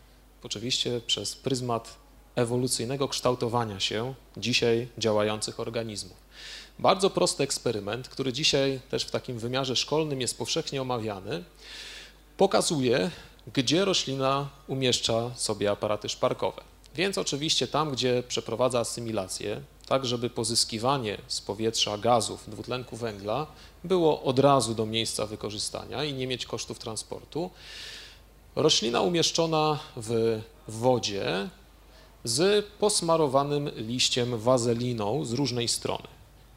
[0.42, 1.96] oczywiście przez pryzmat
[2.34, 6.16] ewolucyjnego kształtowania się dzisiaj działających organizmów.
[6.78, 11.44] Bardzo prosty eksperyment, który dzisiaj też w takim wymiarze szkolnym jest powszechnie omawiany,
[12.36, 13.10] pokazuje,
[13.52, 16.62] gdzie roślina umieszcza sobie aparaty szparkowe.
[16.94, 23.46] Więc oczywiście tam, gdzie przeprowadza asymilację, tak żeby pozyskiwanie z powietrza gazów dwutlenku węgla
[23.84, 27.50] było od razu do miejsca wykorzystania i nie mieć kosztów transportu,
[28.56, 31.48] Roślina umieszczona w wodzie
[32.24, 36.08] z posmarowanym liściem wazeliną z różnej strony.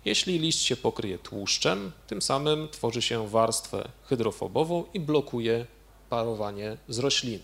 [0.05, 5.65] Jeśli liść się pokryje tłuszczem, tym samym tworzy się warstwę hydrofobową i blokuje
[6.09, 7.43] parowanie z rośliny.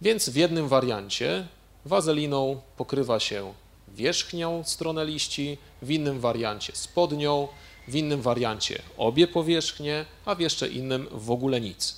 [0.00, 1.46] Więc w jednym wariancie
[1.84, 3.54] wazeliną pokrywa się
[3.94, 7.48] wierzchnią stronę liści, w innym wariancie spodnią,
[7.88, 11.96] w innym wariancie obie powierzchnie, a w jeszcze innym w ogóle nic.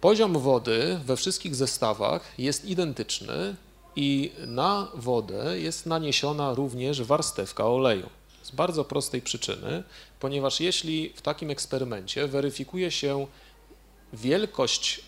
[0.00, 3.56] Poziom wody we wszystkich zestawach jest identyczny
[3.96, 8.10] i na wodę jest naniesiona również warstewka oleju.
[8.42, 9.82] Z bardzo prostej przyczyny,
[10.20, 13.26] ponieważ jeśli w takim eksperymencie weryfikuje się
[14.12, 15.00] wielkość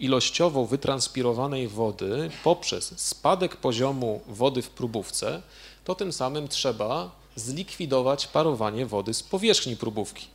[0.00, 5.42] ilościowo wytranspirowanej wody poprzez spadek poziomu wody w próbówce,
[5.84, 10.26] to tym samym trzeba zlikwidować parowanie wody z powierzchni próbówki.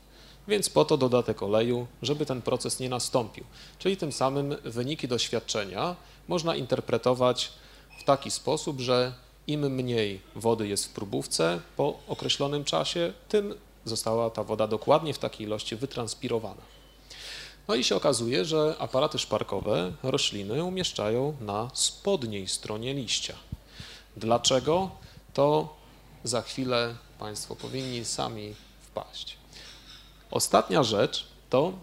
[0.48, 3.44] Więc po to dodatek oleju, żeby ten proces nie nastąpił.
[3.80, 5.96] Czyli tym samym wyniki doświadczenia
[6.28, 7.52] można interpretować
[8.00, 9.14] w taki sposób, że
[9.48, 15.20] im mniej wody jest w próbówce po określonym czasie, tym została ta woda dokładnie w
[15.20, 16.62] takiej ilości wytranspirowana.
[17.68, 23.34] No i się okazuje, że aparaty szparkowe rośliny umieszczają na spodniej stronie liścia.
[24.18, 24.92] Dlaczego?
[25.34, 25.76] To
[26.24, 29.38] za chwilę Państwo powinni sami wpaść.
[30.32, 31.74] Ostatnia rzecz to,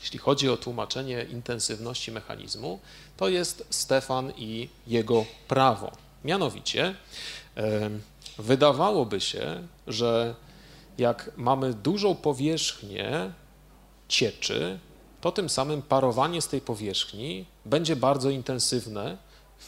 [0.00, 2.80] jeśli chodzi o tłumaczenie intensywności mechanizmu,
[3.16, 5.92] to jest Stefan i jego prawo.
[6.24, 6.94] Mianowicie,
[8.38, 10.34] wydawałoby się, że
[10.98, 13.32] jak mamy dużą powierzchnię
[14.08, 14.78] cieczy,
[15.20, 19.16] to tym samym parowanie z tej powierzchni będzie bardzo intensywne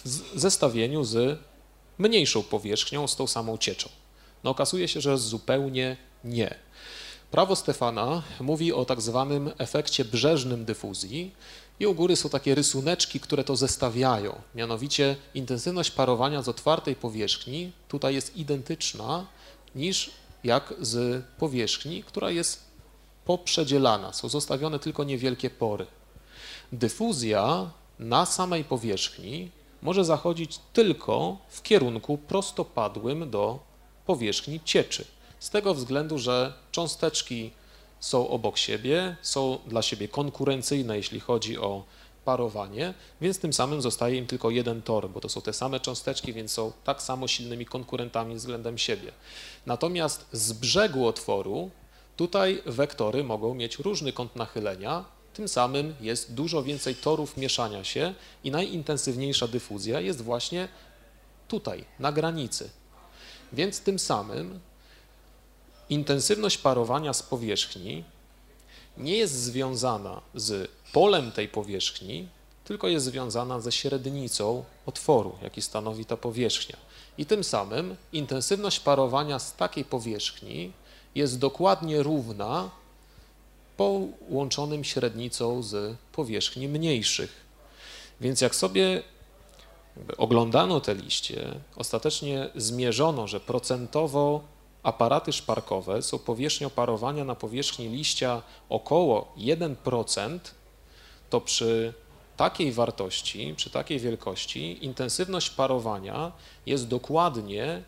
[0.04, 1.38] w zestawieniu z
[1.98, 3.88] mniejszą powierzchnią, z tą samą cieczą.
[4.44, 6.54] No okazuje się, że zupełnie nie.
[7.30, 11.30] Prawo Stefana mówi o tak zwanym efekcie brzeżnym dyfuzji
[11.80, 14.40] i u góry są takie rysuneczki, które to zestawiają.
[14.54, 19.26] Mianowicie intensywność parowania z otwartej powierzchni tutaj jest identyczna
[19.74, 20.10] niż
[20.44, 22.67] jak z powierzchni, która jest
[23.28, 24.12] poprzedzielana.
[24.12, 25.86] Są zostawione tylko niewielkie pory.
[26.72, 29.50] Dyfuzja na samej powierzchni
[29.82, 33.58] może zachodzić tylko w kierunku prostopadłym do
[34.06, 35.04] powierzchni cieczy.
[35.38, 37.50] Z tego względu, że cząsteczki
[38.00, 41.84] są obok siebie, są dla siebie konkurencyjne, jeśli chodzi o
[42.24, 46.32] parowanie, więc tym samym zostaje im tylko jeden tor, bo to są te same cząsteczki,
[46.32, 49.12] więc są tak samo silnymi konkurentami względem siebie.
[49.66, 51.70] Natomiast z brzegu otworu
[52.18, 55.04] tutaj wektory mogą mieć różny kąt nachylenia,
[55.34, 60.68] tym samym jest dużo więcej torów mieszania się i najintensywniejsza dyfuzja jest właśnie
[61.48, 62.70] tutaj, na granicy.
[63.52, 64.60] Więc tym samym
[65.90, 68.04] intensywność parowania z powierzchni
[68.96, 72.28] nie jest związana z polem tej powierzchni,
[72.64, 76.76] tylko jest związana ze średnicą otworu, jaki stanowi ta powierzchnia.
[77.18, 80.72] I tym samym intensywność parowania z takiej powierzchni
[81.14, 82.70] jest dokładnie równa
[83.76, 87.48] połączonym średnicą z powierzchni mniejszych.
[88.20, 89.02] Więc jak sobie
[90.18, 94.40] oglądano te liście, ostatecznie zmierzono, że procentowo
[94.82, 100.38] aparaty szparkowe są powierzchnią parowania na powierzchni liścia około 1%,
[101.30, 101.92] to przy
[102.36, 106.32] takiej wartości, przy takiej wielkości intensywność parowania
[106.66, 107.82] jest dokładnie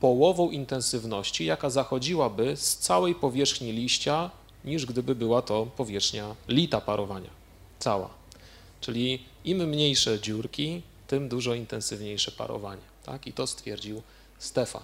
[0.00, 4.30] połową intensywności, jaka zachodziłaby z całej powierzchni liścia,
[4.64, 7.30] niż gdyby była to powierzchnia lita parowania,
[7.78, 8.10] cała.
[8.80, 12.82] Czyli im mniejsze dziurki, tym dużo intensywniejsze parowanie.
[13.06, 13.26] Tak?
[13.26, 14.02] I to stwierdził
[14.38, 14.82] Stefan.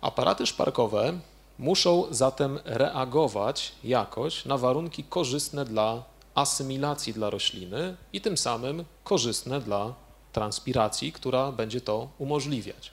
[0.00, 1.18] Aparaty szparkowe
[1.58, 9.60] muszą zatem reagować jakoś na warunki korzystne dla asymilacji dla rośliny i tym samym korzystne
[9.60, 9.94] dla
[10.32, 12.90] transpiracji, która będzie to umożliwiać.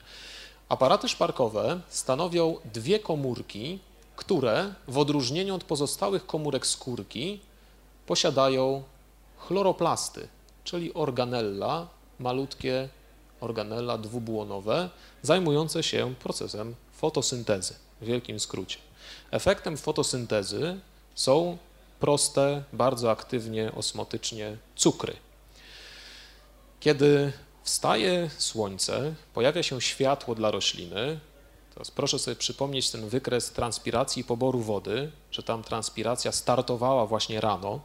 [0.72, 3.80] Aparaty szparkowe stanowią dwie komórki,
[4.16, 7.40] które w odróżnieniu od pozostałych komórek skórki
[8.06, 8.84] posiadają
[9.38, 10.28] chloroplasty,
[10.64, 11.88] czyli organella,
[12.20, 12.90] malutkie
[13.42, 14.90] organella dwubłonowe,
[15.22, 18.78] zajmujące się procesem fotosyntezy, w wielkim skrócie.
[19.32, 20.80] Efektem fotosyntezy
[21.16, 21.58] są
[22.00, 25.14] proste, bardzo aktywnie, osmotycznie cukry.
[26.80, 27.34] Kiedy
[27.64, 31.20] wstaje słońce, pojawia się światło dla rośliny,
[31.74, 37.42] teraz proszę sobie przypomnieć ten wykres transpiracji i poboru wody, że tam transpiracja startowała właśnie
[37.42, 37.80] rano.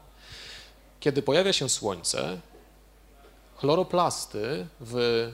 [1.00, 2.40] Kiedy pojawia się słońce,
[3.56, 5.32] chloroplasty w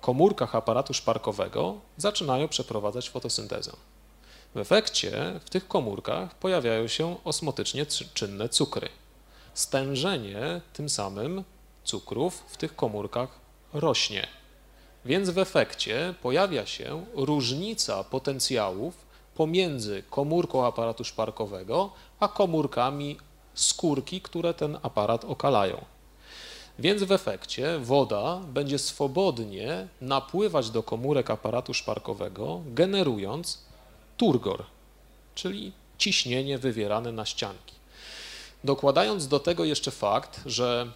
[0.00, 3.72] komórkach aparatu szparkowego zaczynają przeprowadzać fotosyntezę.
[4.54, 8.88] W efekcie w tych komórkach pojawiają się osmotycznie czynne cukry.
[9.54, 11.44] Stężenie tym samym
[11.84, 13.28] cukrów w tych komórkach
[13.72, 14.26] rośnie.
[15.04, 18.94] Więc w efekcie pojawia się różnica potencjałów
[19.34, 23.16] pomiędzy komórką aparatu szparkowego a komórkami
[23.54, 25.84] skórki, które ten aparat okalają.
[26.78, 33.58] Więc w efekcie woda będzie swobodnie napływać do komórek aparatu szparkowego, generując
[34.16, 34.64] turgor,
[35.34, 37.74] czyli ciśnienie wywierane na ścianki.
[38.64, 40.92] Dokładając do tego jeszcze fakt, że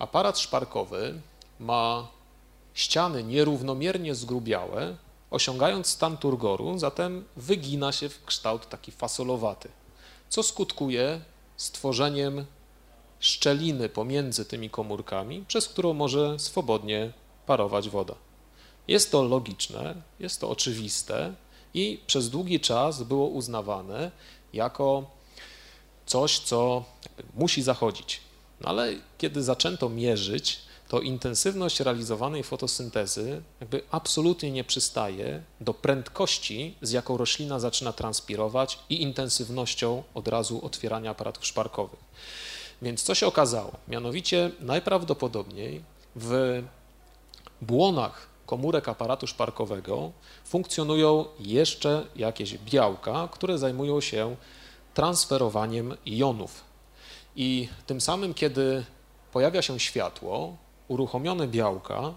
[0.00, 1.20] aparat szparkowy
[1.58, 2.08] ma
[2.74, 4.96] ściany nierównomiernie zgrubiałe,
[5.30, 9.68] osiągając stan turgoru, zatem wygina się w kształt taki fasolowaty,
[10.28, 11.20] co skutkuje
[11.56, 12.46] stworzeniem
[13.20, 17.12] szczeliny pomiędzy tymi komórkami, przez którą może swobodnie
[17.46, 18.14] parować woda.
[18.88, 21.34] Jest to logiczne, jest to oczywiste
[21.74, 24.10] i przez długi czas było uznawane
[24.52, 25.10] jako
[26.06, 26.84] coś, co
[27.34, 28.29] musi zachodzić.
[28.60, 30.58] No ale kiedy zaczęto mierzyć,
[30.88, 38.78] to intensywność realizowanej fotosyntezy jakby absolutnie nie przystaje do prędkości, z jaką roślina zaczyna transpirować
[38.88, 42.00] i intensywnością od razu otwierania aparatów szparkowych.
[42.82, 43.72] Więc co się okazało?
[43.88, 45.82] Mianowicie najprawdopodobniej
[46.16, 46.62] w
[47.62, 50.12] błonach komórek aparatu szparkowego
[50.44, 54.36] funkcjonują jeszcze jakieś białka, które zajmują się
[54.94, 56.69] transferowaniem jonów.
[57.36, 58.84] I tym samym, kiedy
[59.32, 60.56] pojawia się światło,
[60.88, 62.14] uruchomione białka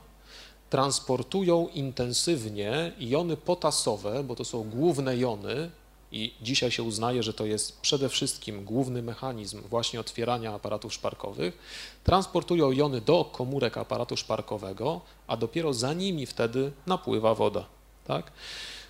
[0.70, 5.72] transportują intensywnie jony potasowe, bo to są główne jony,
[6.14, 11.58] i dzisiaj się uznaje, że to jest przede wszystkim główny mechanizm właśnie otwierania aparatów szparkowych,
[12.04, 17.66] transportują jony do komórek aparatu szparkowego, a dopiero za nimi wtedy napływa woda.
[18.08, 18.32] Tak?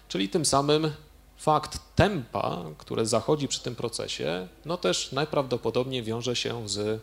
[0.07, 0.91] Czyli tym samym
[1.43, 7.01] fakt tempa, które zachodzi przy tym procesie, no też najprawdopodobniej wiąże się z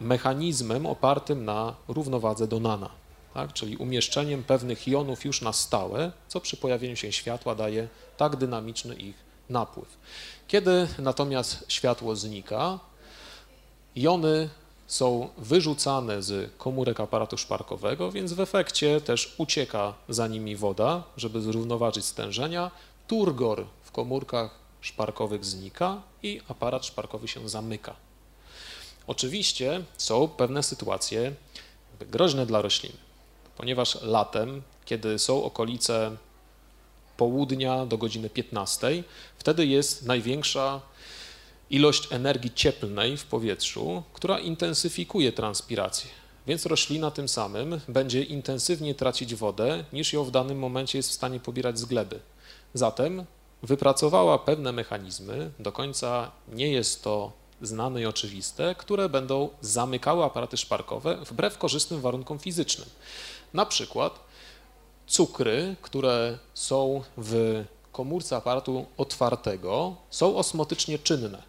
[0.00, 2.90] mechanizmem opartym na równowadze Donana
[3.34, 3.52] tak?
[3.52, 8.94] czyli umieszczeniem pewnych jonów już na stałe, co przy pojawieniu się światła daje tak dynamiczny
[8.94, 9.14] ich
[9.50, 9.88] napływ.
[10.48, 12.78] Kiedy natomiast światło znika,
[13.96, 14.48] jony
[14.86, 21.40] są wyrzucane z komórek aparatu szparkowego, więc w efekcie też ucieka za nimi woda, żeby
[21.40, 22.70] zrównoważyć stężenia.
[23.10, 24.50] Turgor w komórkach
[24.80, 27.96] szparkowych znika i aparat szparkowy się zamyka.
[29.06, 31.32] Oczywiście są pewne sytuacje
[32.00, 33.10] groźne dla rośliny
[33.60, 36.16] ponieważ latem, kiedy są okolice
[37.16, 39.04] południa do godziny 15,
[39.38, 40.80] wtedy jest największa
[41.70, 46.10] ilość energii cieplnej w powietrzu, która intensyfikuje transpirację.
[46.46, 51.14] Więc roślina tym samym będzie intensywnie tracić wodę, niż ją w danym momencie jest w
[51.14, 52.20] stanie pobierać z gleby.
[52.74, 53.24] Zatem
[53.62, 60.56] wypracowała pewne mechanizmy, do końca nie jest to znane i oczywiste, które będą zamykały aparaty
[60.56, 62.88] szparkowe wbrew korzystnym warunkom fizycznym.
[63.54, 64.20] Na przykład
[65.06, 71.42] cukry, które są w komórce aparatu otwartego, są osmotycznie czynne,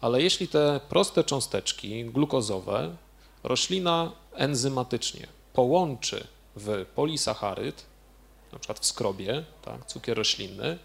[0.00, 2.96] ale jeśli te proste cząsteczki glukozowe
[3.44, 7.84] roślina enzymatycznie połączy w polisacharyd,
[8.56, 10.78] na przykład w skrobie, tak, cukier roślinny,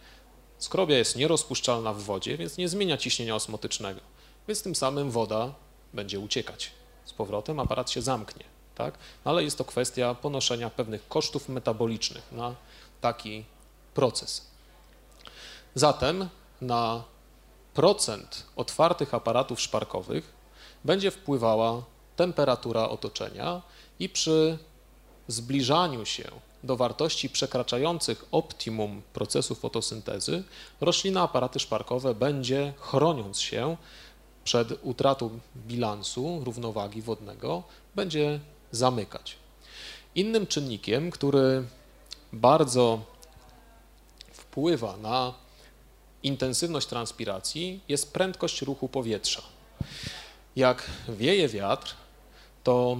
[0.57, 4.01] skrobia jest nierozpuszczalna w wodzie, więc nie zmienia ciśnienia osmotycznego,
[4.47, 5.53] więc tym samym woda
[5.93, 6.72] będzie uciekać.
[7.05, 8.43] Z powrotem aparat się zamknie
[8.76, 8.97] tak?
[9.26, 12.55] No ale jest to kwestia ponoszenia pewnych kosztów metabolicznych na
[13.01, 13.45] taki
[13.93, 14.47] proces.
[15.76, 16.30] Zatem
[16.61, 17.03] na
[17.74, 20.34] procent otwartych aparatów szparkowych
[20.84, 21.84] będzie wpływała
[22.15, 23.61] temperatura otoczenia
[23.99, 24.57] i przy
[25.28, 26.32] zbliżaniu się
[26.64, 30.43] do wartości przekraczających optimum procesu fotosyntezy,
[30.82, 33.78] roślina aparaty szparkowe będzie, chroniąc się
[34.43, 37.64] przed utratą bilansu równowagi wodnego,
[37.95, 38.39] będzie
[38.72, 39.36] zamykać.
[40.16, 41.64] Innym czynnikiem, który
[42.34, 42.99] bardzo
[44.32, 45.34] wpływa na
[46.24, 49.41] intensywność transpiracji, jest prędkość ruchu powietrza.
[50.55, 51.95] Jak wieje wiatr,
[52.64, 52.97] to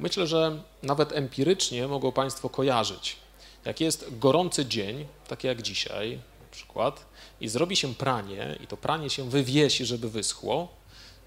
[0.00, 3.16] myślę, że nawet empirycznie mogą Państwo kojarzyć.
[3.64, 7.06] Jak jest gorący dzień, taki jak dzisiaj na przykład,
[7.40, 10.68] i zrobi się pranie, i to pranie się wywiesi, żeby wyschło,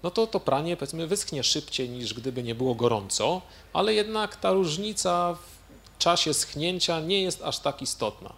[0.02, 4.52] no to to pranie powiedzmy wyschnie szybciej niż gdyby nie było gorąco, ale jednak ta
[4.52, 8.32] różnica w czasie schnięcia nie jest aż tak istotna.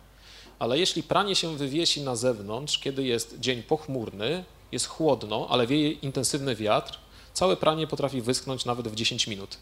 [0.58, 5.90] Ale jeśli pranie się wywiesi na zewnątrz, kiedy jest dzień pochmurny, jest chłodno, ale wieje
[5.90, 6.98] intensywny wiatr,
[7.32, 9.58] całe pranie potrafi wyschnąć nawet w 10 minut.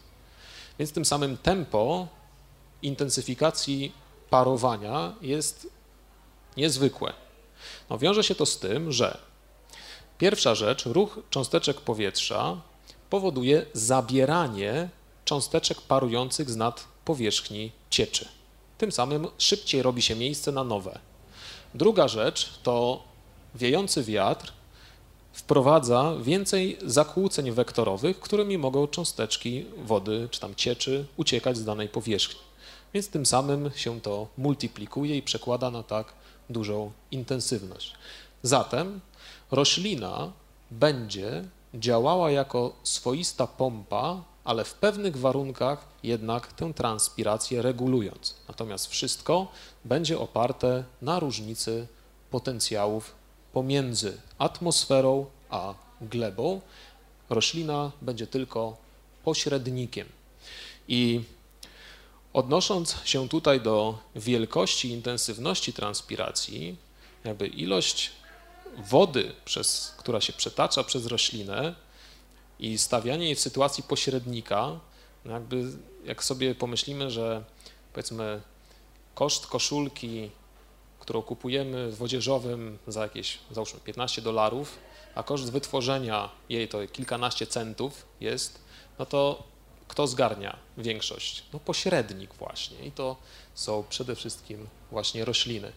[0.79, 2.07] Więc tym samym tempo
[2.81, 3.91] intensyfikacji
[4.29, 5.67] parowania jest
[6.57, 7.13] niezwykłe.
[7.89, 9.17] No, wiąże się to z tym, że
[10.17, 12.57] pierwsza rzecz, ruch cząsteczek powietrza
[13.09, 14.89] powoduje zabieranie
[15.25, 18.27] cząsteczek parujących z nad powierzchni cieczy.
[18.77, 20.99] Tym samym szybciej robi się miejsce na nowe.
[21.75, 23.03] Druga rzecz to
[23.55, 24.53] wiejący wiatr
[25.35, 32.39] wprowadza więcej zakłóceń wektorowych, którymi mogą cząsteczki wody czy tam cieczy uciekać z danej powierzchni.
[32.93, 36.13] Więc tym samym się to multiplikuje i przekłada na tak
[36.49, 37.93] dużą intensywność.
[38.43, 38.99] Zatem
[39.51, 40.31] roślina
[40.71, 48.35] będzie działała jako swoista pompa, ale w pewnych warunkach jednak tę transpirację regulując.
[48.47, 49.47] Natomiast wszystko
[49.85, 51.87] będzie oparte na różnicy
[52.31, 53.24] potencjałów
[53.55, 56.61] pomiędzy atmosferą a glebą.
[57.29, 58.77] Roślina będzie tylko
[59.23, 60.07] pośrednikiem.
[60.87, 61.21] I
[62.33, 66.75] odnosząc się tutaj do wielkości intensywności transpiracji,
[67.23, 68.11] jakby ilość
[68.77, 71.75] wody, przez, która się przetacza przez roślinę
[72.59, 74.79] i stawianie jej w sytuacji pośrednika,
[75.25, 75.71] no jakby
[76.05, 77.43] jak sobie pomyślimy, że
[77.93, 78.41] powiedzmy
[79.13, 80.31] koszt koszulki,
[81.05, 84.77] którą kupujemy w odzieżowym za jakieś, załóżmy 15 dolarów,
[85.15, 88.59] a koszt wytworzenia jej to kilkanaście centów jest,
[88.99, 89.43] no to
[89.87, 91.43] kto zgarnia większość?
[91.53, 93.15] No pośrednik właśnie i to
[93.55, 95.71] są przede wszystkim właśnie rośliny.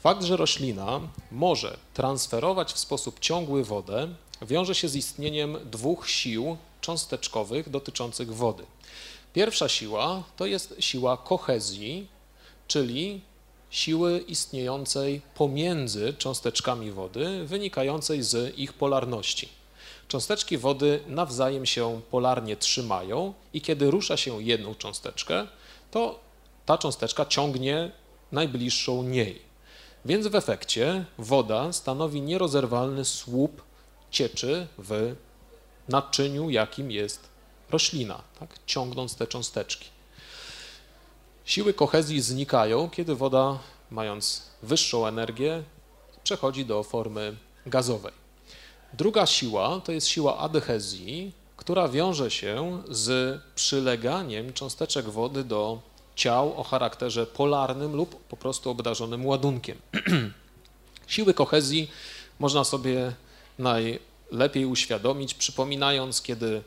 [0.00, 1.00] Fakt, że roślina
[1.30, 4.08] może transferować w sposób ciągły wodę,
[4.42, 8.64] wiąże się z istnieniem dwóch sił cząsteczkowych dotyczących wody.
[9.32, 12.06] Pierwsza siła to jest siła kohezji,
[12.68, 13.20] czyli
[13.72, 19.48] siły istniejącej pomiędzy cząsteczkami wody, wynikającej z ich polarności.
[20.08, 25.46] Cząsteczki wody nawzajem się polarnie trzymają i kiedy rusza się jedną cząsteczkę,
[25.90, 26.20] to
[26.66, 27.90] ta cząsteczka ciągnie
[28.32, 29.42] najbliższą niej.
[30.04, 33.62] Więc w efekcie woda stanowi nierozerwalny słup
[34.10, 35.14] cieczy w
[35.88, 37.28] naczyniu, jakim jest
[37.70, 38.58] roślina, tak?
[38.66, 39.88] ciągnąc te cząsteczki.
[41.44, 43.58] Siły kohezji znikają, kiedy woda,
[43.90, 45.62] mając wyższą energię,
[46.24, 47.36] przechodzi do formy
[47.66, 48.12] gazowej.
[48.92, 55.78] Druga siła to jest siła adhezji, która wiąże się z przyleganiem cząsteczek wody do
[56.14, 59.78] ciał o charakterze polarnym lub po prostu obdarzonym ładunkiem.
[61.06, 61.90] Siły kohezji
[62.38, 63.12] można sobie
[63.58, 66.62] najlepiej uświadomić, przypominając, kiedy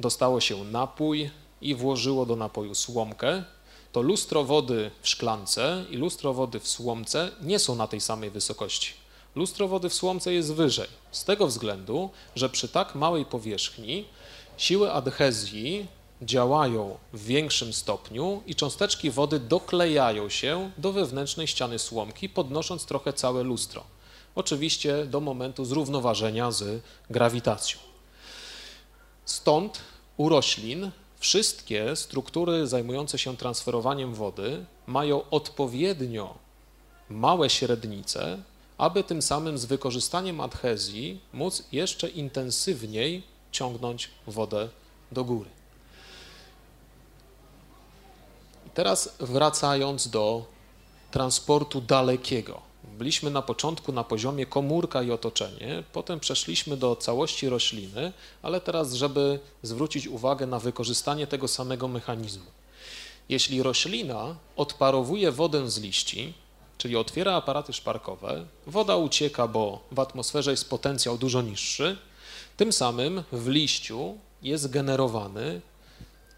[0.00, 3.44] dostało się napój i włożyło do napoju słomkę,
[3.92, 8.30] to lustro wody w szklance i lustro wody w słomce nie są na tej samej
[8.30, 8.92] wysokości.
[9.34, 14.04] Lustro wody w słomce jest wyżej, z tego względu, że przy tak małej powierzchni
[14.56, 15.86] siły adhezji
[16.22, 23.12] działają w większym stopniu i cząsteczki wody doklejają się do wewnętrznej ściany słomki, podnosząc trochę
[23.12, 23.84] całe lustro.
[24.34, 27.78] Oczywiście do momentu zrównoważenia z grawitacją.
[29.24, 29.80] Stąd
[30.16, 30.90] u roślin
[31.20, 36.34] Wszystkie struktury zajmujące się transferowaniem wody mają odpowiednio
[37.10, 38.38] małe średnice,
[38.78, 44.68] aby tym samym z wykorzystaniem adhezji móc jeszcze intensywniej ciągnąć wodę
[45.12, 45.50] do góry.
[48.74, 50.44] Teraz wracając do
[51.10, 52.69] transportu dalekiego.
[52.84, 58.12] Byliśmy na początku na poziomie komórka i otoczenie, potem przeszliśmy do całości rośliny,
[58.42, 62.46] ale teraz, żeby zwrócić uwagę na wykorzystanie tego samego mechanizmu.
[63.28, 66.34] Jeśli roślina odparowuje wodę z liści,
[66.78, 71.96] czyli otwiera aparaty szparkowe, woda ucieka, bo w atmosferze jest potencjał dużo niższy,
[72.56, 75.60] tym samym w liściu jest generowany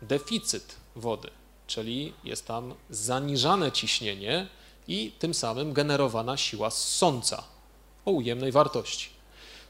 [0.03, 1.30] deficyt wody,
[1.66, 4.49] czyli jest tam zaniżane ciśnienie,
[4.89, 7.45] i tym samym generowana siła ssąca
[8.05, 9.09] o ujemnej wartości.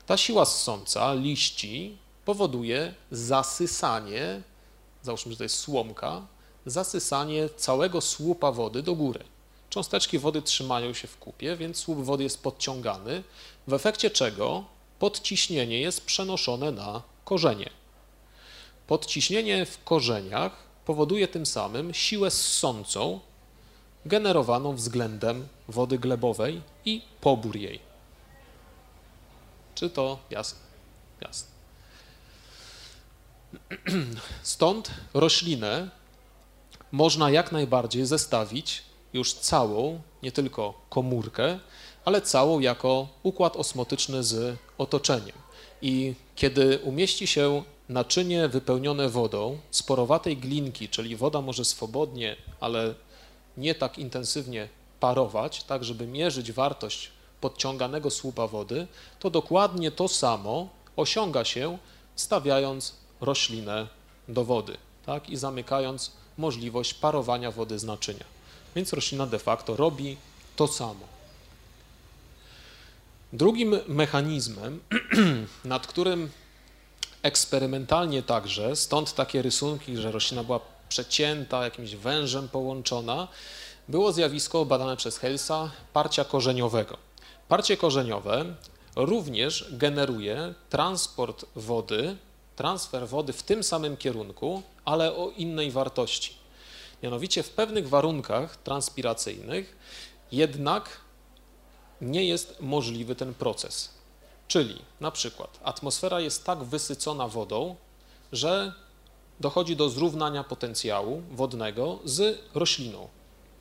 [0.06, 4.42] Ta siła ssąca liści powoduje zasysanie,
[5.02, 6.26] załóżmy, że to jest słomka,
[6.66, 9.24] zasysanie całego słupa wody do góry.
[9.70, 13.22] Cząsteczki wody trzymają się w kupie, więc słup wody jest podciągany,
[13.66, 14.64] w efekcie czego
[14.98, 17.70] podciśnienie jest przenoszone na korzenie.
[18.86, 23.20] Podciśnienie w korzeniach powoduje tym samym siłę ssącą,
[24.06, 27.80] generowaną względem wody glebowej i pobór jej.
[29.74, 30.58] Czy to jasne?
[31.20, 31.48] Jasne.
[34.42, 35.90] Stąd roślinę
[36.92, 38.82] można jak najbardziej zestawić
[39.12, 41.58] już całą, nie tylko komórkę,
[42.04, 45.36] ale całą jako układ osmotyczny z otoczeniem.
[45.82, 52.94] I kiedy umieści się naczynie wypełnione wodą, sporowatej glinki, czyli woda może swobodnie, ale
[53.56, 54.68] nie tak intensywnie
[55.00, 58.86] parować, tak żeby mierzyć wartość podciąganego słupa wody,
[59.20, 61.78] to dokładnie to samo osiąga się
[62.16, 63.86] stawiając roślinę
[64.28, 64.76] do wody
[65.06, 68.24] tak, i zamykając możliwość parowania wody z naczynia.
[68.76, 70.16] Więc roślina de facto robi
[70.56, 71.06] to samo.
[73.32, 74.80] Drugim mechanizmem,
[75.64, 76.30] nad którym
[77.22, 80.60] eksperymentalnie także, stąd takie rysunki, że roślina była
[80.92, 83.28] przecięta, jakimś wężem połączona,
[83.88, 86.96] było zjawisko badane przez Helsa parcia korzeniowego.
[87.48, 88.44] Parcie korzeniowe
[88.96, 92.16] również generuje transport wody,
[92.56, 96.34] transfer wody w tym samym kierunku, ale o innej wartości.
[97.02, 99.76] Mianowicie w pewnych warunkach transpiracyjnych
[100.32, 101.00] jednak
[102.00, 103.90] nie jest możliwy ten proces.
[104.48, 107.76] Czyli na przykład atmosfera jest tak wysycona wodą,
[108.32, 108.72] że
[109.42, 113.08] dochodzi do zrównania potencjału wodnego z rośliną,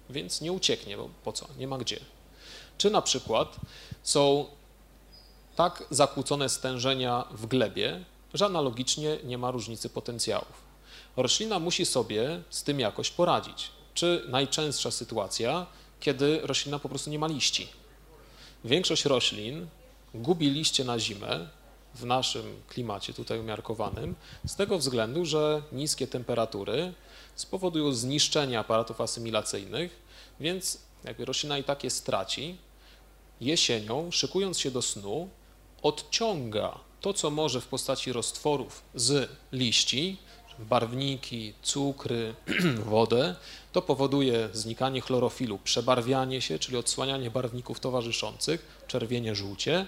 [0.10, 1.48] więc nie ucieknie, bo po co?
[1.58, 2.00] Nie ma gdzie.
[2.78, 3.56] Czy na przykład
[4.04, 4.46] są
[5.56, 10.56] tak zakłócone stężenia w glebie, że analogicznie nie ma różnicy potencjałów.
[11.18, 13.72] Roślina musi sobie z tym jakoś poradzić.
[13.94, 15.66] Czy najczęstsza sytuacja,
[16.00, 17.68] kiedy roślina po prostu nie ma liści.
[18.66, 19.68] Większość roślin
[20.14, 21.48] gubi liście na zimę
[21.96, 24.16] w naszym klimacie tutaj umiarkowanym
[24.48, 26.94] z tego względu, że niskie temperatury
[27.36, 30.00] spowodują zniszczenie aparatów asymilacyjnych,
[30.40, 32.58] więc jakby roślina i tak je straci.
[33.42, 35.30] Jesienią, szykując się do snu,
[35.82, 40.18] odciąga to, co może w postaci roztworów z liści,
[40.60, 42.36] barwniki, cukry,
[42.86, 43.36] wodę,
[43.72, 49.86] to powoduje znikanie chlorofilu, przebarwianie się, czyli odsłanianie barwników towarzyszących, czerwienie, żółcie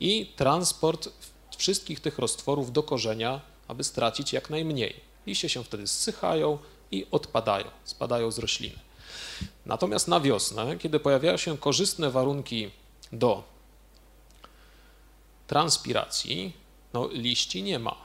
[0.00, 1.08] i transport
[1.56, 5.00] wszystkich tych roztworów do korzenia, aby stracić jak najmniej.
[5.26, 6.58] Liście się wtedy zsychają
[6.90, 8.78] i odpadają, spadają z rośliny.
[9.66, 12.70] Natomiast na wiosnę, kiedy pojawiają się korzystne warunki
[13.12, 13.42] do
[15.46, 16.52] transpiracji,
[16.92, 17.96] no liści nie ma.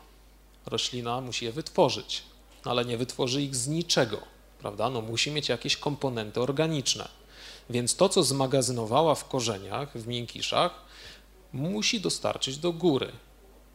[0.65, 2.23] Roślina musi je wytworzyć,
[2.63, 4.17] ale nie wytworzy ich z niczego,
[4.59, 4.89] prawda?
[4.89, 7.07] No musi mieć jakieś komponenty organiczne.
[7.69, 10.71] Więc to, co zmagazynowała w korzeniach, w miękiszach,
[11.53, 13.11] musi dostarczyć do góry,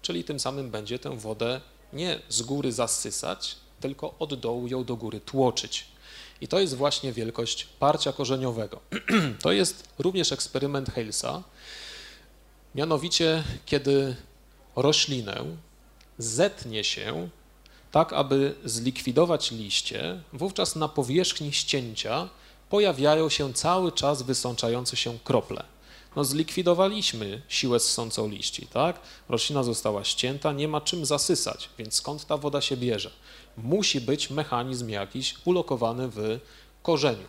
[0.06, 1.60] czyli tym samym będzie tę wodę
[1.92, 5.86] nie z góry zasysać, tylko od dołu ją do góry tłoczyć.
[6.40, 8.80] I to jest właśnie wielkość parcia korzeniowego.
[9.42, 11.42] to jest również eksperyment Halesa,
[12.74, 14.16] mianowicie kiedy
[14.76, 15.44] roślinę
[16.18, 17.28] zetnie się
[17.92, 22.28] tak, aby zlikwidować liście, wówczas na powierzchni ścięcia
[22.70, 25.64] pojawiają się cały czas wysączające się krople.
[26.16, 29.00] No zlikwidowaliśmy siłę ssącą liści, tak?
[29.28, 33.10] Roślina została ścięta, nie ma czym zasysać, więc skąd ta woda się bierze?
[33.56, 36.38] Musi być mechanizm jakiś ulokowany w
[36.82, 37.28] korzeniu.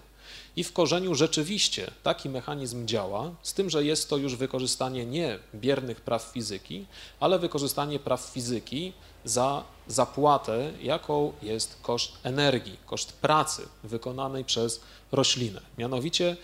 [0.56, 5.40] I w korzeniu rzeczywiście taki mechanizm działa, z tym, że jest to już wykorzystanie nie
[5.56, 6.86] biernych praw fizyki,
[7.20, 8.94] ale wykorzystanie praw fizyki
[9.26, 14.82] za zapłatę, jaką jest koszt energii, koszt pracy wykonanej przez
[15.12, 15.62] roślinę.
[15.78, 16.38] Mianowicie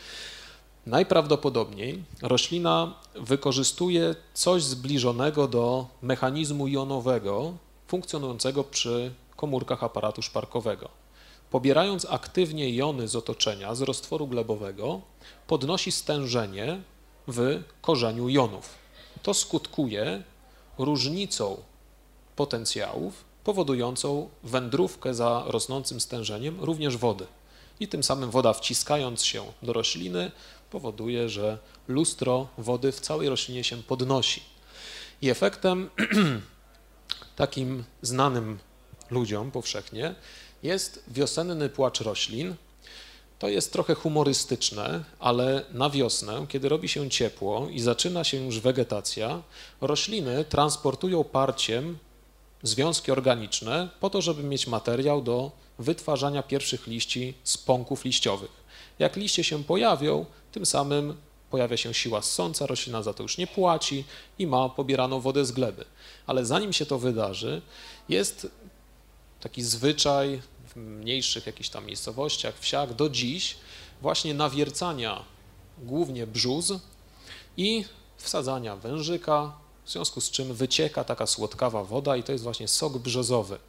[0.86, 7.54] najprawdopodobniej roślina wykorzystuje coś zbliżonego do mechanizmu jonowego
[7.88, 11.04] funkcjonującego przy komórkach aparatu szparkowego
[11.54, 15.02] pobierając aktywnie jony z otoczenia, z roztworu glebowego,
[15.48, 16.82] podnosi stężenie
[17.28, 18.70] w korzeniu jonów.
[19.24, 20.24] To skutkuje
[20.78, 21.58] różnicą
[22.36, 27.26] potencjałów powodującą wędrówkę za rosnącym stężeniem również wody.
[27.80, 30.32] I tym samym woda wciskając się do rośliny
[30.74, 31.58] powoduje, że
[31.88, 34.42] lustro wody w całej roślinie się podnosi.
[35.22, 35.90] I efektem
[37.44, 38.60] takim znanym
[39.12, 40.16] ludziom powszechnie
[40.64, 42.56] jest wiosenny płacz roślin.
[43.40, 48.60] To jest trochę humorystyczne, ale na wiosnę, kiedy robi się ciepło i zaczyna się już
[48.60, 49.42] wegetacja,
[49.82, 51.98] rośliny transportują parciem
[52.64, 58.64] związki organiczne po to, żeby mieć materiał do wytwarzania pierwszych liści z pąków liściowych.
[59.00, 61.18] Jak liście się pojawią, tym samym
[61.50, 64.06] pojawia się siła ssąca, roślina za to już nie płaci
[64.40, 65.86] i ma pobieraną wodę z gleby.
[66.28, 67.62] Ale zanim się to wydarzy,
[68.10, 68.48] jest
[69.40, 73.56] taki zwyczaj w mniejszych jakichś tam miejscowościach, wsiach do dziś
[74.02, 75.24] właśnie nawiercania
[75.78, 76.74] głównie brzus
[77.58, 77.86] i
[78.18, 79.54] wsadzania wężyka,
[79.86, 83.60] w związku z czym wycieka taka słodkawa woda i to jest właśnie sok brzozowy.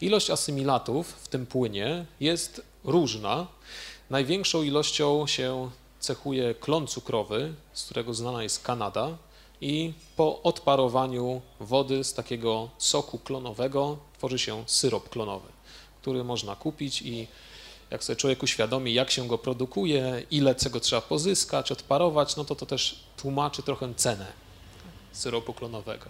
[0.00, 3.46] Ilość asymilatów w tym płynie jest różna.
[4.10, 5.70] Największą ilością się
[6.04, 9.16] cechuje klon cukrowy, z którego znana jest Kanada
[9.60, 15.54] i po odparowaniu wody z takiego soku klonowego tworzy się syrop klonowy
[16.04, 17.26] który można kupić i
[17.90, 22.54] jak sobie człowiek uświadomi, jak się go produkuje, ile czego trzeba pozyskać, odparować, no to
[22.54, 24.26] to też tłumaczy trochę cenę
[25.12, 26.06] syropu klonowego.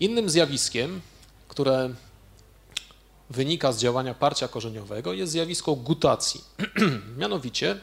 [0.00, 1.00] Innym zjawiskiem,
[1.48, 1.94] które
[3.30, 6.40] wynika z działania parcia korzeniowego, jest zjawisko gutacji.
[7.20, 7.80] Mianowicie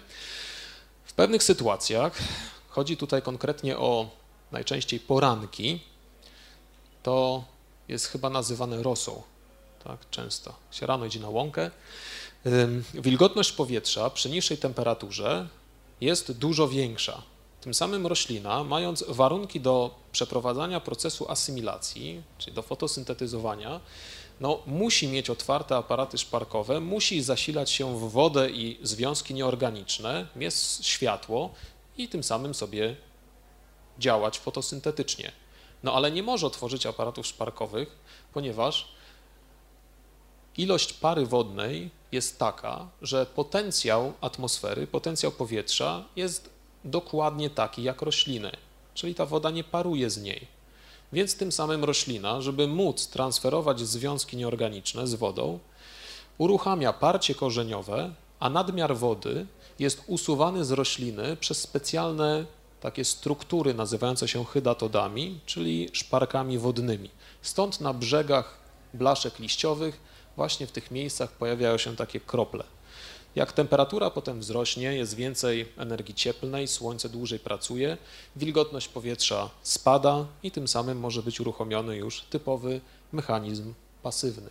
[1.20, 2.14] pewnych sytuacjach,
[2.70, 4.10] chodzi tutaj konkretnie o
[4.52, 5.80] najczęściej poranki,
[7.04, 7.44] to
[7.88, 9.22] jest chyba nazywane rosą,
[9.84, 10.54] tak, często.
[10.72, 11.72] się rano idzie na łąkę.
[12.94, 15.48] Wilgotność powietrza przy niższej temperaturze
[16.02, 17.22] jest dużo większa.
[17.62, 23.80] Tym samym roślina, mając warunki do przeprowadzania procesu asymilacji, czyli do fotosyntetyzowania,
[24.40, 30.56] no, musi mieć otwarte aparaty szparkowe, musi zasilać się w wodę i związki nieorganiczne, mieć
[30.82, 31.54] światło
[31.98, 32.96] i tym samym sobie
[34.00, 35.32] działać fotosyntetycznie.
[35.84, 37.96] No ale nie może otworzyć aparatów szparkowych,
[38.34, 38.92] ponieważ
[40.58, 46.50] ilość pary wodnej jest taka, że potencjał atmosfery, potencjał powietrza jest
[46.84, 48.52] dokładnie taki jak rośliny,
[48.94, 50.59] czyli ta woda nie paruje z niej.
[51.14, 55.60] Więc tym samym roślina, żeby móc transferować związki nieorganiczne z wodą,
[56.38, 59.46] uruchamia parcie korzeniowe, a nadmiar wody
[59.80, 62.46] jest usuwany z rośliny przez specjalne
[62.82, 67.10] takie struktury nazywające się hydatodami, czyli szparkami wodnymi.
[67.42, 68.60] Stąd na brzegach
[68.94, 70.00] blaszek liściowych
[70.36, 72.64] właśnie w tych miejscach pojawiają się takie krople.
[73.36, 77.98] Jak temperatura potem wzrośnie, jest więcej energii cieplnej, słońce dłużej pracuje,
[78.36, 83.74] wilgotność powietrza spada i tym samym może być uruchomiony już typowy mechanizm
[84.04, 84.50] pasywny.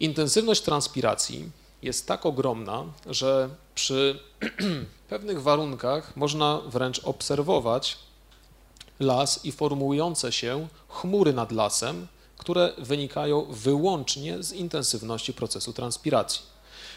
[0.00, 1.50] Intensywność transpiracji
[1.82, 4.18] jest tak ogromna, że przy
[5.08, 7.98] pewnych warunkach można wręcz obserwować
[9.00, 12.06] las i formułujące się chmury nad lasem,
[12.38, 16.53] które wynikają wyłącznie z intensywności procesu transpiracji.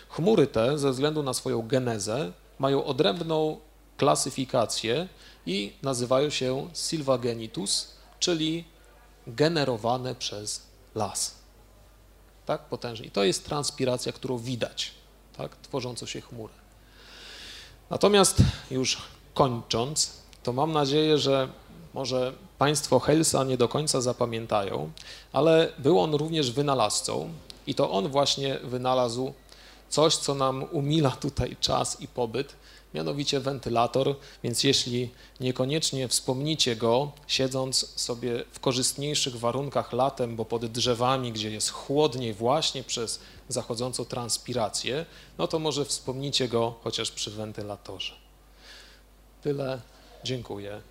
[0.10, 3.60] Chmury te, ze względu na swoją genezę, mają odrębną
[3.98, 5.08] klasyfikację
[5.46, 7.88] i nazywają się silvagenitus,
[8.20, 8.64] czyli
[9.28, 10.62] generowane przez
[10.96, 11.36] las.
[12.46, 13.08] Tak, potężnie.
[13.08, 14.92] I to jest transpiracja, którą widać,
[15.38, 16.54] tak, tworzącą się chmurę.
[17.90, 18.38] Natomiast
[18.72, 18.98] już
[19.34, 21.48] kończąc, to mam nadzieję, że
[21.94, 24.92] może Państwo Helsa nie do końca zapamiętają,
[25.34, 27.30] ale był on również wynalazcą
[27.68, 29.34] i to on właśnie wynalazł
[29.90, 32.56] coś, co nam umila tutaj czas i pobyt,
[32.94, 35.10] mianowicie wentylator, więc jeśli
[35.40, 42.34] niekoniecznie wspomnicie go, siedząc sobie w korzystniejszych warunkach latem, bo pod drzewami, gdzie jest chłodniej
[42.34, 43.20] właśnie przez
[43.50, 45.06] zachodzącą transpirację,
[45.38, 48.14] no to może wspomnicie go chociaż przy wentylatorze.
[49.42, 49.82] Tyle.
[50.24, 50.82] Dziękuję.